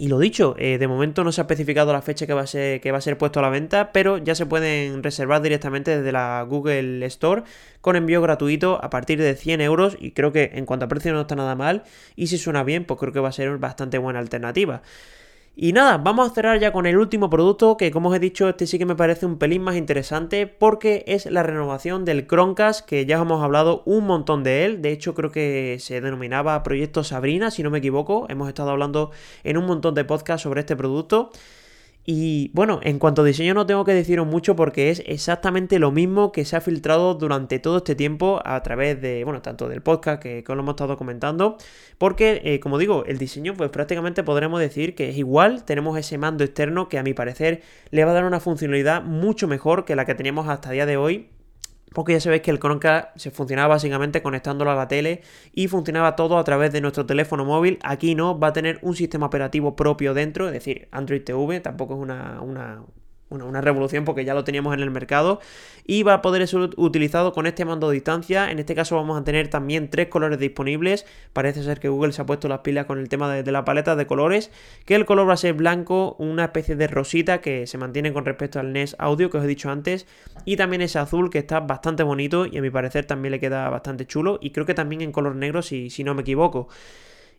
Y 0.00 0.06
lo 0.06 0.20
dicho, 0.20 0.54
eh, 0.58 0.78
de 0.78 0.86
momento 0.86 1.24
no 1.24 1.32
se 1.32 1.40
ha 1.40 1.42
especificado 1.42 1.92
la 1.92 2.02
fecha 2.02 2.24
que 2.24 2.32
va, 2.32 2.42
a 2.42 2.46
ser, 2.46 2.80
que 2.80 2.92
va 2.92 2.98
a 2.98 3.00
ser 3.00 3.18
puesto 3.18 3.40
a 3.40 3.42
la 3.42 3.50
venta, 3.50 3.90
pero 3.90 4.16
ya 4.18 4.36
se 4.36 4.46
pueden 4.46 5.02
reservar 5.02 5.42
directamente 5.42 5.96
desde 5.96 6.12
la 6.12 6.46
Google 6.48 7.04
Store 7.06 7.42
con 7.80 7.96
envío 7.96 8.22
gratuito 8.22 8.78
a 8.80 8.90
partir 8.90 9.20
de 9.20 9.34
100 9.34 9.60
euros 9.60 9.96
y 9.98 10.12
creo 10.12 10.30
que 10.30 10.52
en 10.54 10.66
cuanto 10.66 10.84
a 10.84 10.88
precio 10.88 11.12
no 11.12 11.22
está 11.22 11.34
nada 11.34 11.56
mal 11.56 11.82
y 12.14 12.28
si 12.28 12.38
suena 12.38 12.62
bien 12.62 12.84
pues 12.84 13.00
creo 13.00 13.12
que 13.12 13.18
va 13.18 13.30
a 13.30 13.32
ser 13.32 13.58
bastante 13.58 13.98
buena 13.98 14.20
alternativa. 14.20 14.82
Y 15.56 15.72
nada, 15.72 15.98
vamos 15.98 16.30
a 16.30 16.34
cerrar 16.34 16.60
ya 16.60 16.70
con 16.70 16.86
el 16.86 16.96
último 16.96 17.28
producto 17.28 17.76
que 17.76 17.90
como 17.90 18.10
os 18.10 18.16
he 18.16 18.20
dicho 18.20 18.48
este 18.48 18.66
sí 18.66 18.78
que 18.78 18.86
me 18.86 18.94
parece 18.94 19.26
un 19.26 19.38
pelín 19.38 19.62
más 19.62 19.74
interesante 19.74 20.46
porque 20.46 21.02
es 21.08 21.26
la 21.26 21.42
renovación 21.42 22.04
del 22.04 22.28
Chromecast 22.28 22.86
que 22.86 23.06
ya 23.06 23.16
hemos 23.16 23.42
hablado 23.42 23.82
un 23.84 24.06
montón 24.06 24.44
de 24.44 24.64
él, 24.64 24.82
de 24.82 24.92
hecho 24.92 25.14
creo 25.14 25.32
que 25.32 25.78
se 25.80 26.00
denominaba 26.00 26.62
Proyecto 26.62 27.02
Sabrina 27.02 27.50
si 27.50 27.64
no 27.64 27.70
me 27.70 27.78
equivoco, 27.78 28.26
hemos 28.28 28.46
estado 28.46 28.70
hablando 28.70 29.10
en 29.42 29.56
un 29.56 29.66
montón 29.66 29.96
de 29.96 30.04
podcasts 30.04 30.44
sobre 30.44 30.60
este 30.60 30.76
producto 30.76 31.30
y 32.10 32.50
bueno, 32.54 32.80
en 32.84 32.98
cuanto 32.98 33.20
a 33.20 33.24
diseño 33.26 33.52
no 33.52 33.66
tengo 33.66 33.84
que 33.84 33.92
deciros 33.92 34.26
mucho 34.26 34.56
porque 34.56 34.88
es 34.88 35.02
exactamente 35.04 35.78
lo 35.78 35.92
mismo 35.92 36.32
que 36.32 36.46
se 36.46 36.56
ha 36.56 36.62
filtrado 36.62 37.12
durante 37.12 37.58
todo 37.58 37.76
este 37.76 37.94
tiempo 37.94 38.40
a 38.46 38.62
través 38.62 38.98
de, 39.02 39.24
bueno, 39.24 39.42
tanto 39.42 39.68
del 39.68 39.82
podcast 39.82 40.22
que, 40.22 40.42
que 40.42 40.54
lo 40.54 40.60
hemos 40.62 40.72
estado 40.72 40.96
comentando, 40.96 41.58
porque 41.98 42.40
eh, 42.44 42.60
como 42.60 42.78
digo, 42.78 43.04
el 43.04 43.18
diseño 43.18 43.52
pues 43.52 43.68
prácticamente 43.68 44.22
podremos 44.22 44.58
decir 44.58 44.94
que 44.94 45.10
es 45.10 45.18
igual, 45.18 45.66
tenemos 45.66 45.98
ese 45.98 46.16
mando 46.16 46.44
externo 46.44 46.88
que 46.88 46.96
a 46.98 47.02
mi 47.02 47.12
parecer 47.12 47.60
le 47.90 48.06
va 48.06 48.12
a 48.12 48.14
dar 48.14 48.24
una 48.24 48.40
funcionalidad 48.40 49.02
mucho 49.02 49.46
mejor 49.46 49.84
que 49.84 49.94
la 49.94 50.06
que 50.06 50.14
teníamos 50.14 50.48
hasta 50.48 50.70
el 50.70 50.76
día 50.76 50.86
de 50.86 50.96
hoy 50.96 51.28
porque 51.94 52.12
ya 52.12 52.20
sabéis 52.20 52.42
que 52.42 52.50
el 52.50 52.58
Chromecast 52.58 53.16
se 53.16 53.30
funcionaba 53.30 53.74
básicamente 53.74 54.22
conectándolo 54.22 54.70
a 54.70 54.74
la 54.74 54.88
tele 54.88 55.22
y 55.52 55.68
funcionaba 55.68 56.16
todo 56.16 56.38
a 56.38 56.44
través 56.44 56.72
de 56.72 56.80
nuestro 56.80 57.06
teléfono 57.06 57.44
móvil. 57.44 57.78
Aquí 57.82 58.14
no, 58.14 58.38
va 58.38 58.48
a 58.48 58.52
tener 58.52 58.78
un 58.82 58.94
sistema 58.94 59.26
operativo 59.26 59.76
propio 59.76 60.14
dentro, 60.14 60.46
es 60.46 60.52
decir, 60.52 60.88
Android 60.92 61.22
TV, 61.22 61.60
tampoco 61.60 61.94
es 61.94 62.00
una, 62.00 62.40
una 62.40 62.82
una, 63.30 63.60
revolución 63.60 64.04
porque 64.04 64.24
ya 64.24 64.34
lo 64.34 64.44
teníamos 64.44 64.74
en 64.74 64.80
el 64.80 64.90
mercado 64.90 65.40
y 65.86 66.02
va 66.02 66.14
a 66.14 66.22
poder 66.22 66.46
ser 66.46 66.70
utilizado 66.76 67.32
con 67.32 67.46
este 67.46 67.64
mando 67.64 67.88
de 67.88 67.94
distancia. 67.94 68.50
En 68.50 68.58
este 68.58 68.74
caso 68.74 68.96
vamos 68.96 69.20
a 69.20 69.24
tener 69.24 69.48
también 69.48 69.90
tres 69.90 70.08
colores 70.08 70.38
disponibles. 70.38 71.06
Parece 71.32 71.62
ser 71.62 71.80
que 71.80 71.88
Google 71.88 72.12
se 72.12 72.22
ha 72.22 72.26
puesto 72.26 72.48
las 72.48 72.60
pilas 72.60 72.86
con 72.86 72.98
el 72.98 73.08
tema 73.08 73.32
de, 73.32 73.50
la 73.50 73.64
paleta 73.64 73.96
de 73.96 74.06
colores, 74.06 74.50
que 74.84 74.94
el 74.94 75.04
color 75.04 75.28
va 75.28 75.34
a 75.34 75.38
ser 75.38 75.54
blanco, 75.54 76.16
una 76.18 76.44
especie 76.44 76.76
de 76.76 76.86
rosita 76.86 77.40
que 77.40 77.66
se 77.66 77.78
mantiene 77.78 78.12
con 78.12 78.24
respecto 78.24 78.60
al 78.60 78.72
NES 78.72 78.96
Audio 78.98 79.30
que 79.30 79.38
os 79.38 79.44
he 79.44 79.48
dicho 79.48 79.70
antes 79.70 80.06
y 80.44 80.56
también 80.56 80.82
ese 80.82 80.98
azul 80.98 81.30
que 81.30 81.38
está 81.38 81.60
bastante 81.60 82.02
bonito 82.02 82.46
y 82.46 82.58
a 82.58 82.62
mi 82.62 82.70
parecer 82.70 83.04
también 83.06 83.32
le 83.32 83.40
queda 83.40 83.68
bastante 83.68 84.06
chulo 84.06 84.38
y 84.40 84.50
creo 84.50 84.66
que 84.66 84.74
también 84.74 85.00
en 85.02 85.12
color 85.12 85.36
negro 85.36 85.62
si, 85.62 85.90
si 85.90 86.04
no 86.04 86.14
me 86.14 86.22
equivoco. 86.22 86.68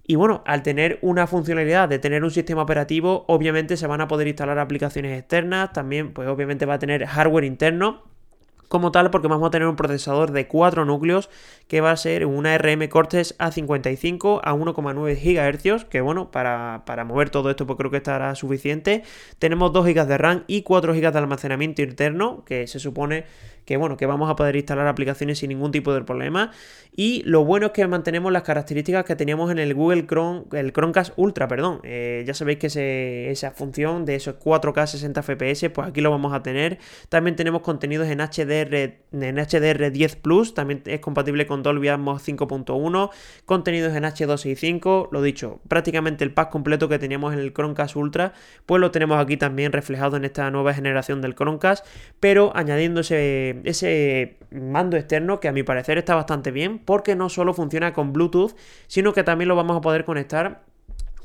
Y 0.03 0.15
bueno, 0.15 0.43
al 0.45 0.63
tener 0.63 0.97
una 1.01 1.27
funcionalidad 1.27 1.88
de 1.88 1.99
tener 1.99 2.23
un 2.23 2.31
sistema 2.31 2.63
operativo, 2.63 3.25
obviamente 3.27 3.77
se 3.77 3.88
van 3.88 4.01
a 4.01 4.07
poder 4.07 4.27
instalar 4.27 4.57
aplicaciones 4.57 5.17
externas, 5.19 5.71
también 5.71 6.13
pues 6.13 6.27
obviamente 6.27 6.65
va 6.65 6.75
a 6.75 6.79
tener 6.79 7.05
hardware 7.05 7.43
interno 7.43 8.03
como 8.69 8.91
tal 8.91 9.09
porque 9.09 9.27
vamos 9.27 9.47
a 9.47 9.51
tener 9.51 9.67
un 9.67 9.75
procesador 9.75 10.31
de 10.31 10.47
4 10.47 10.85
núcleos 10.85 11.29
que 11.69 11.82
va 11.82 11.91
a 11.91 11.97
ser 11.97 12.25
una 12.25 12.58
RM 12.58 12.88
Cortex 12.89 13.38
A55 13.38 14.41
a 14.43 14.55
1,9 14.55 15.13
GHz, 15.15 15.86
que 15.86 16.01
bueno, 16.01 16.32
para, 16.32 16.82
para, 16.88 17.05
mover 17.05 17.29
todo 17.29 17.51
esto 17.51 17.67
pues 17.67 17.77
creo 17.77 17.91
que 17.91 17.97
estará 17.97 18.34
suficiente. 18.34 19.03
Tenemos 19.38 19.71
2 19.71 19.86
GB 19.86 20.08
de 20.08 20.17
RAM 20.17 20.43
y 20.47 20.63
4 20.63 20.95
GB 20.95 21.12
de 21.12 21.19
almacenamiento 21.19 21.84
interno, 21.84 22.43
que 22.43 22.65
se 22.65 22.79
supone 22.79 23.25
que 23.69 23.77
bueno, 23.77 23.97
que 23.97 24.08
vamos 24.08 24.32
a 24.32 24.36
poder 24.36 24.55
instalar 24.55 24.88
aplicaciones 24.88 25.38
sin 25.38 25.49
ningún 25.49 25.71
tipo 25.71 25.93
de 25.93 26.01
problema. 26.01 26.49
Y 26.95 27.21
lo 27.25 27.45
bueno 27.45 27.67
es 27.67 27.71
que 27.71 27.86
mantenemos 27.86 28.32
las 28.32 28.41
características 28.41 29.05
que 29.05 29.15
teníamos 29.15 29.51
en 29.51 29.60
el 29.60 29.75
Google 29.75 30.08
Chrome, 30.08 30.45
el 30.53 30.73
Chromecast 30.73 31.13
Ultra, 31.17 31.47
perdón. 31.47 31.79
Eh, 31.84 32.23
ya 32.25 32.34
sabéis 32.34 32.58
que 32.58 33.29
esa 33.29 33.51
función 33.51 34.05
de 34.05 34.15
esos 34.15 34.39
4K 34.39 34.88
60 34.88 35.21
FPS, 35.21 35.69
pues 35.69 35.88
aquí 35.88 36.01
lo 36.01 36.10
vamos 36.10 36.34
a 36.34 36.41
tener. 36.41 36.79
También 37.10 37.36
tenemos 37.36 37.62
contenidos 37.62 38.08
en 38.08 38.17
HDR, 38.17 38.73
en 39.12 39.38
HDR10 39.38 40.15
Plus, 40.15 40.55
también 40.55 40.82
es 40.88 40.99
compatible 40.99 41.45
con 41.45 41.59
Dolby 41.63 41.89
Atmos 41.89 42.28
5.1, 42.28 43.10
contenidos 43.45 43.95
en 43.95 44.04
H265, 44.04 45.10
lo 45.12 45.22
dicho, 45.22 45.60
prácticamente 45.67 46.24
el 46.24 46.34
pack 46.34 46.50
completo 46.50 46.89
que 46.89 47.00
teníamos 47.00 47.34
en 47.34 47.39
el 47.39 47.54
Chromecast 47.54 47.95
Ultra, 47.95 48.34
pues 48.65 48.80
lo 48.80 48.91
tenemos 48.91 49.19
aquí 49.19 49.38
también 49.38 49.72
reflejado 49.72 50.17
en 50.17 50.26
esta 50.26 50.50
nueva 50.52 50.74
generación 50.74 51.22
del 51.22 51.36
Chromecast, 51.36 51.86
pero 52.19 52.52
añadiéndose 52.56 53.62
ese, 53.63 54.38
mando 54.52 54.98
externo 54.98 55.39
que 55.39 55.48
a 55.48 55.52
mi 55.52 55.63
parecer 55.63 55.98
está 55.98 56.15
bastante 56.15 56.52
bien 56.52 56.80
porque 56.80 57.15
no 57.15 57.30
solo 57.30 57.54
funciona 57.54 57.93
con 57.93 58.13
Bluetooth, 58.13 58.56
sino 58.88 59.13
que 59.13 59.24
también 59.24 59.48
lo 59.48 59.56
vamos 59.56 59.78
a 59.78 59.82
poder 59.82 60.06
conectar 60.06 60.68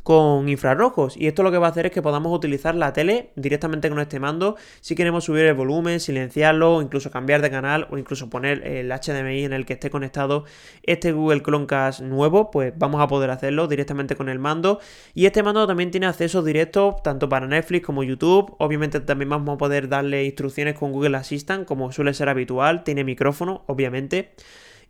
con 0.04 0.48
infrarrojos. 0.50 1.16
Y 1.16 1.26
esto 1.26 1.42
lo 1.42 1.50
que 1.50 1.58
va 1.58 1.66
a 1.66 1.70
hacer 1.70 1.86
es 1.86 1.92
que 1.92 2.02
podamos 2.02 2.32
utilizar 2.32 2.74
la 2.74 2.92
tele 2.92 3.30
directamente 3.36 3.88
con 3.88 3.98
este 3.98 4.20
mando. 4.20 4.56
Si 4.80 4.94
queremos 4.94 5.24
subir 5.24 5.46
el 5.46 5.54
volumen, 5.54 5.98
silenciarlo, 5.98 6.82
incluso 6.82 7.10
cambiar 7.10 7.40
de 7.40 7.50
canal 7.50 7.88
o 7.90 7.96
incluso 7.96 8.28
poner 8.30 8.64
el 8.66 8.92
HDMI 8.92 9.44
en 9.44 9.54
el 9.54 9.64
que 9.64 9.72
esté 9.72 9.88
conectado 9.88 10.44
este 10.82 11.12
Google 11.12 11.42
Chromecast 11.42 12.02
nuevo, 12.02 12.50
pues 12.50 12.74
vamos 12.76 13.00
a 13.00 13.08
poder 13.08 13.30
hacerlo 13.30 13.66
directamente 13.66 14.14
con 14.14 14.28
el 14.28 14.38
mando. 14.38 14.78
Y 15.14 15.24
este 15.24 15.42
mando 15.42 15.66
también 15.66 15.90
tiene 15.90 16.06
acceso 16.06 16.42
directo 16.42 16.96
tanto 17.02 17.28
para 17.28 17.46
Netflix 17.46 17.86
como 17.86 18.04
YouTube, 18.04 18.54
obviamente 18.58 19.00
también 19.00 19.30
vamos 19.30 19.54
a 19.54 19.58
poder 19.58 19.88
darle 19.88 20.24
instrucciones 20.24 20.74
con 20.78 20.92
Google 20.92 21.16
Assistant 21.16 21.66
como 21.66 21.90
suele 21.92 22.12
ser 22.12 22.28
habitual, 22.28 22.84
tiene 22.84 23.04
micrófono 23.04 23.64
obviamente 23.66 24.34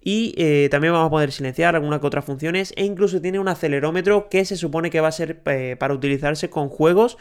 y 0.05 0.35
eh, 0.37 0.69
también 0.71 0.93
vamos 0.93 1.07
a 1.07 1.11
poder 1.11 1.33
silenciar 1.33 1.75
algunas 1.75 2.05
otras 2.05 2.27
funciones 2.27 2.75
e 2.77 2.85
incluso 2.85 3.23
tiene 3.23 3.39
un 3.39 3.49
acelerómetro 3.49 4.29
que 4.29 4.45
se 4.45 4.57
supone 4.57 4.91
que 4.91 5.01
va 5.01 5.09
a 5.09 5.13
ser 5.13 5.41
eh, 5.47 5.77
para 5.79 5.95
utilizarse 5.95 6.51
con 6.51 6.69
juegos. 6.69 7.17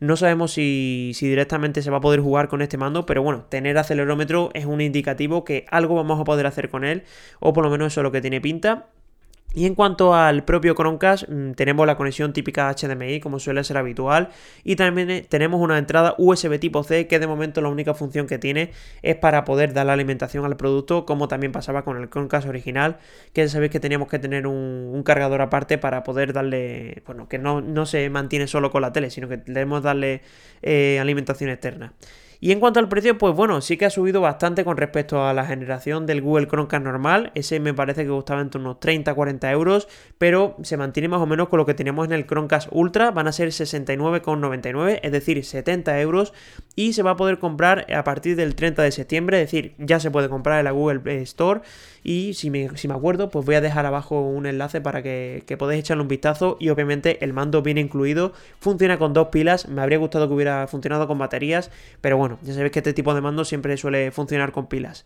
No 0.00 0.16
sabemos 0.16 0.52
si, 0.52 1.12
si, 1.14 1.28
directamente 1.28 1.82
se 1.82 1.90
va 1.90 1.98
a 1.98 2.00
poder 2.00 2.20
jugar 2.20 2.48
con 2.48 2.62
este 2.62 2.78
mando, 2.78 3.06
pero 3.06 3.22
bueno, 3.22 3.44
tener 3.50 3.76
acelerómetro 3.76 4.50
es 4.54 4.64
un 4.64 4.80
indicativo 4.80 5.44
que 5.44 5.66
algo 5.70 5.94
vamos 5.94 6.18
a 6.18 6.24
poder 6.24 6.46
hacer 6.46 6.70
con 6.70 6.84
él, 6.84 7.04
o 7.38 7.52
por 7.52 7.62
lo 7.62 7.70
menos 7.70 7.92
eso 7.92 8.00
es 8.00 8.02
lo 8.02 8.10
que 8.10 8.22
tiene 8.22 8.40
pinta. 8.40 8.88
Y 9.54 9.66
en 9.66 9.74
cuanto 9.74 10.14
al 10.14 10.44
propio 10.44 10.74
Chromecast, 10.74 11.28
mm, 11.28 11.52
tenemos 11.52 11.86
la 11.86 11.96
conexión 11.96 12.32
típica 12.32 12.68
HDMI, 12.68 13.20
como 13.20 13.38
suele 13.38 13.64
ser 13.64 13.76
habitual, 13.76 14.30
y 14.64 14.76
también 14.76 15.10
eh, 15.10 15.26
tenemos 15.28 15.60
una 15.60 15.78
entrada 15.78 16.14
USB 16.18 16.58
tipo 16.58 16.82
C, 16.82 17.06
que 17.06 17.18
de 17.18 17.26
momento 17.26 17.60
la 17.60 17.68
única 17.68 17.94
función 17.94 18.26
que 18.26 18.38
tiene 18.38 18.70
es 19.02 19.16
para 19.16 19.44
poder 19.44 19.72
dar 19.74 19.86
la 19.86 19.92
alimentación 19.92 20.44
al 20.44 20.56
producto, 20.56 21.04
como 21.06 21.28
también 21.28 21.52
pasaba 21.52 21.84
con 21.84 21.96
el 21.98 22.08
Chromecast 22.08 22.48
original, 22.48 22.98
que 23.32 23.42
ya 23.42 23.48
sabéis 23.48 23.72
que 23.72 23.80
teníamos 23.80 24.08
que 24.08 24.18
tener 24.18 24.46
un, 24.46 25.02
cargador 25.04 25.42
aparte 25.42 25.78
para 25.78 26.04
poder 26.04 26.32
darle, 26.32 27.02
bueno, 27.06 27.28
que 27.28 27.38
no, 27.38 27.60
no, 27.60 27.86
se 27.86 28.08
mantiene 28.08 28.46
solo 28.46 28.70
con 28.70 28.82
la 28.82 28.92
tele, 28.92 29.10
sino 29.10 29.28
que 29.28 29.38
debemos 29.38 29.82
darle 29.82 30.22
eh, 30.62 30.98
alimentación 31.00 31.50
externa. 31.50 31.92
Y 32.44 32.50
en 32.50 32.58
cuanto 32.58 32.80
al 32.80 32.88
precio, 32.88 33.16
pues 33.18 33.36
bueno, 33.36 33.60
sí 33.60 33.76
que 33.76 33.84
ha 33.84 33.90
subido 33.90 34.20
bastante 34.20 34.64
con 34.64 34.76
respecto 34.76 35.24
a 35.24 35.32
la 35.32 35.46
generación 35.46 36.06
del 36.06 36.22
Google 36.22 36.48
Chromecast 36.48 36.84
normal. 36.84 37.30
Ese 37.36 37.60
me 37.60 37.72
parece 37.72 38.02
que 38.02 38.08
costaba 38.08 38.40
entre 38.40 38.60
unos 38.60 38.80
30-40 38.80 39.52
euros, 39.52 39.86
pero 40.18 40.56
se 40.64 40.76
mantiene 40.76 41.08
más 41.08 41.20
o 41.20 41.26
menos 41.26 41.48
con 41.48 41.58
lo 41.58 41.66
que 41.66 41.74
teníamos 41.74 42.04
en 42.06 42.12
el 42.14 42.26
Chromecast 42.26 42.66
Ultra. 42.72 43.12
Van 43.12 43.28
a 43.28 43.32
ser 43.32 43.50
69,99, 43.50 44.98
es 45.04 45.12
decir, 45.12 45.44
70 45.44 46.00
euros. 46.00 46.32
Y 46.74 46.94
se 46.94 47.04
va 47.04 47.12
a 47.12 47.16
poder 47.16 47.38
comprar 47.38 47.86
a 47.94 48.02
partir 48.02 48.34
del 48.34 48.56
30 48.56 48.82
de 48.82 48.90
septiembre, 48.90 49.40
es 49.40 49.46
decir, 49.46 49.76
ya 49.78 50.00
se 50.00 50.10
puede 50.10 50.28
comprar 50.28 50.58
en 50.58 50.64
la 50.64 50.72
Google 50.72 51.22
Store. 51.22 51.60
Y 52.04 52.34
si 52.34 52.50
me, 52.50 52.76
si 52.76 52.88
me 52.88 52.94
acuerdo, 52.94 53.30
pues 53.30 53.46
voy 53.46 53.54
a 53.54 53.60
dejar 53.60 53.86
abajo 53.86 54.20
un 54.20 54.46
enlace 54.46 54.80
para 54.80 55.02
que, 55.02 55.44
que 55.46 55.56
podáis 55.56 55.80
echarle 55.80 56.02
un 56.02 56.08
vistazo. 56.08 56.56
Y 56.60 56.70
obviamente 56.70 57.24
el 57.24 57.32
mando 57.32 57.62
viene 57.62 57.80
incluido, 57.80 58.32
funciona 58.58 58.98
con 58.98 59.12
dos 59.12 59.28
pilas. 59.28 59.68
Me 59.68 59.82
habría 59.82 59.98
gustado 59.98 60.28
que 60.28 60.34
hubiera 60.34 60.66
funcionado 60.66 61.06
con 61.06 61.18
baterías, 61.18 61.70
pero 62.00 62.16
bueno 62.16 62.38
ya 62.42 62.54
sabéis 62.54 62.72
que 62.72 62.80
este 62.80 62.92
tipo 62.92 63.14
de 63.14 63.20
mando 63.20 63.44
siempre 63.44 63.76
suele 63.76 64.10
funcionar 64.10 64.52
con 64.52 64.66
pilas. 64.66 65.04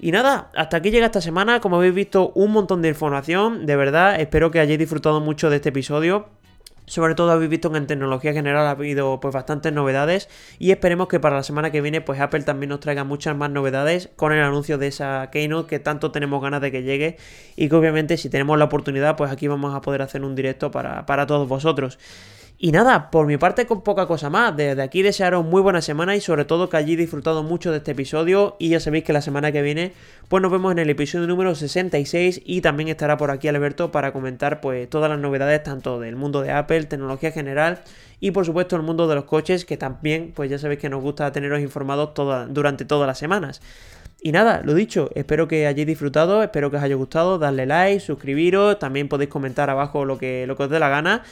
Y 0.00 0.10
nada, 0.10 0.50
hasta 0.56 0.78
aquí 0.78 0.90
llega 0.90 1.06
esta 1.06 1.20
semana. 1.20 1.60
Como 1.60 1.76
habéis 1.76 1.94
visto, 1.94 2.32
un 2.34 2.52
montón 2.52 2.82
de 2.82 2.88
información. 2.88 3.66
De 3.66 3.76
verdad, 3.76 4.20
espero 4.20 4.50
que 4.50 4.60
hayáis 4.60 4.78
disfrutado 4.78 5.20
mucho 5.20 5.50
de 5.50 5.56
este 5.56 5.68
episodio. 5.68 6.26
Sobre 6.86 7.14
todo 7.14 7.30
habéis 7.30 7.50
visto 7.50 7.70
que 7.72 7.78
en 7.78 7.86
tecnología 7.86 8.32
general 8.32 8.66
ha 8.66 8.70
habido 8.70 9.18
pues 9.18 9.32
bastantes 9.32 9.72
novedades 9.72 10.28
y 10.58 10.70
esperemos 10.70 11.08
que 11.08 11.18
para 11.18 11.36
la 11.36 11.42
semana 11.42 11.70
que 11.70 11.80
viene 11.80 12.02
pues 12.02 12.20
Apple 12.20 12.42
también 12.42 12.68
nos 12.68 12.80
traiga 12.80 13.04
muchas 13.04 13.36
más 13.36 13.50
novedades 13.50 14.10
con 14.16 14.32
el 14.32 14.42
anuncio 14.42 14.76
de 14.76 14.88
esa 14.88 15.30
Keynote 15.30 15.68
que 15.68 15.78
tanto 15.78 16.10
tenemos 16.10 16.42
ganas 16.42 16.60
de 16.60 16.70
que 16.70 16.82
llegue 16.82 17.16
y 17.56 17.70
que 17.70 17.74
obviamente 17.74 18.18
si 18.18 18.28
tenemos 18.28 18.58
la 18.58 18.66
oportunidad 18.66 19.16
pues 19.16 19.30
aquí 19.30 19.48
vamos 19.48 19.74
a 19.74 19.80
poder 19.80 20.02
hacer 20.02 20.22
un 20.24 20.34
directo 20.34 20.70
para, 20.70 21.06
para 21.06 21.26
todos 21.26 21.48
vosotros. 21.48 21.98
Y 22.56 22.70
nada, 22.70 23.10
por 23.10 23.26
mi 23.26 23.36
parte 23.36 23.66
con 23.66 23.82
poca 23.82 24.06
cosa 24.06 24.30
más, 24.30 24.56
desde 24.56 24.80
aquí 24.80 25.02
desearos 25.02 25.44
muy 25.44 25.60
buena 25.60 25.82
semana 25.82 26.14
y 26.14 26.20
sobre 26.20 26.44
todo 26.44 26.68
que 26.68 26.76
hayáis 26.76 26.96
disfrutado 26.96 27.42
mucho 27.42 27.72
de 27.72 27.78
este 27.78 27.90
episodio 27.90 28.54
y 28.60 28.68
ya 28.68 28.78
sabéis 28.78 29.02
que 29.02 29.12
la 29.12 29.22
semana 29.22 29.50
que 29.50 29.60
viene 29.60 29.92
pues 30.28 30.40
nos 30.40 30.52
vemos 30.52 30.70
en 30.70 30.78
el 30.78 30.88
episodio 30.88 31.26
número 31.26 31.56
66 31.56 32.42
y 32.44 32.60
también 32.60 32.88
estará 32.88 33.16
por 33.16 33.32
aquí 33.32 33.48
Alberto 33.48 33.90
para 33.90 34.12
comentar 34.12 34.60
pues 34.60 34.88
todas 34.88 35.10
las 35.10 35.18
novedades 35.18 35.64
tanto 35.64 35.98
del 35.98 36.14
mundo 36.14 36.42
de 36.42 36.52
Apple, 36.52 36.84
tecnología 36.84 37.32
general 37.32 37.80
y 38.20 38.30
por 38.30 38.46
supuesto 38.46 38.76
el 38.76 38.82
mundo 38.82 39.08
de 39.08 39.16
los 39.16 39.24
coches 39.24 39.64
que 39.64 39.76
también 39.76 40.32
pues 40.34 40.48
ya 40.48 40.58
sabéis 40.58 40.78
que 40.78 40.88
nos 40.88 41.02
gusta 41.02 41.32
teneros 41.32 41.60
informados 41.60 42.10
durante 42.50 42.84
todas 42.84 43.08
las 43.08 43.18
semanas. 43.18 43.62
Y 44.22 44.32
nada, 44.32 44.62
lo 44.64 44.72
dicho, 44.72 45.10
espero 45.14 45.48
que 45.48 45.66
hayáis 45.66 45.86
disfrutado, 45.86 46.42
espero 46.42 46.70
que 46.70 46.78
os 46.78 46.82
haya 46.82 46.94
gustado, 46.94 47.38
darle 47.38 47.66
like, 47.66 48.00
suscribiros, 48.00 48.78
también 48.78 49.06
podéis 49.06 49.28
comentar 49.28 49.68
abajo 49.68 50.06
lo 50.06 50.16
que, 50.16 50.46
lo 50.46 50.56
que 50.56 50.62
os 50.62 50.70
dé 50.70 50.78
la 50.78 50.88
gana. 50.88 51.24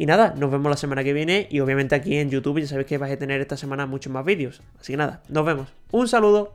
Y 0.00 0.06
nada, 0.06 0.32
nos 0.34 0.50
vemos 0.50 0.70
la 0.70 0.78
semana 0.78 1.04
que 1.04 1.12
viene 1.12 1.46
y 1.50 1.60
obviamente 1.60 1.94
aquí 1.94 2.16
en 2.16 2.30
YouTube 2.30 2.58
ya 2.58 2.66
sabéis 2.66 2.86
que 2.86 2.96
vais 2.96 3.12
a 3.12 3.18
tener 3.18 3.38
esta 3.42 3.58
semana 3.58 3.84
muchos 3.84 4.10
más 4.10 4.24
vídeos. 4.24 4.62
Así 4.80 4.94
que 4.94 4.96
nada, 4.96 5.20
nos 5.28 5.44
vemos. 5.44 5.68
Un 5.90 6.08
saludo. 6.08 6.54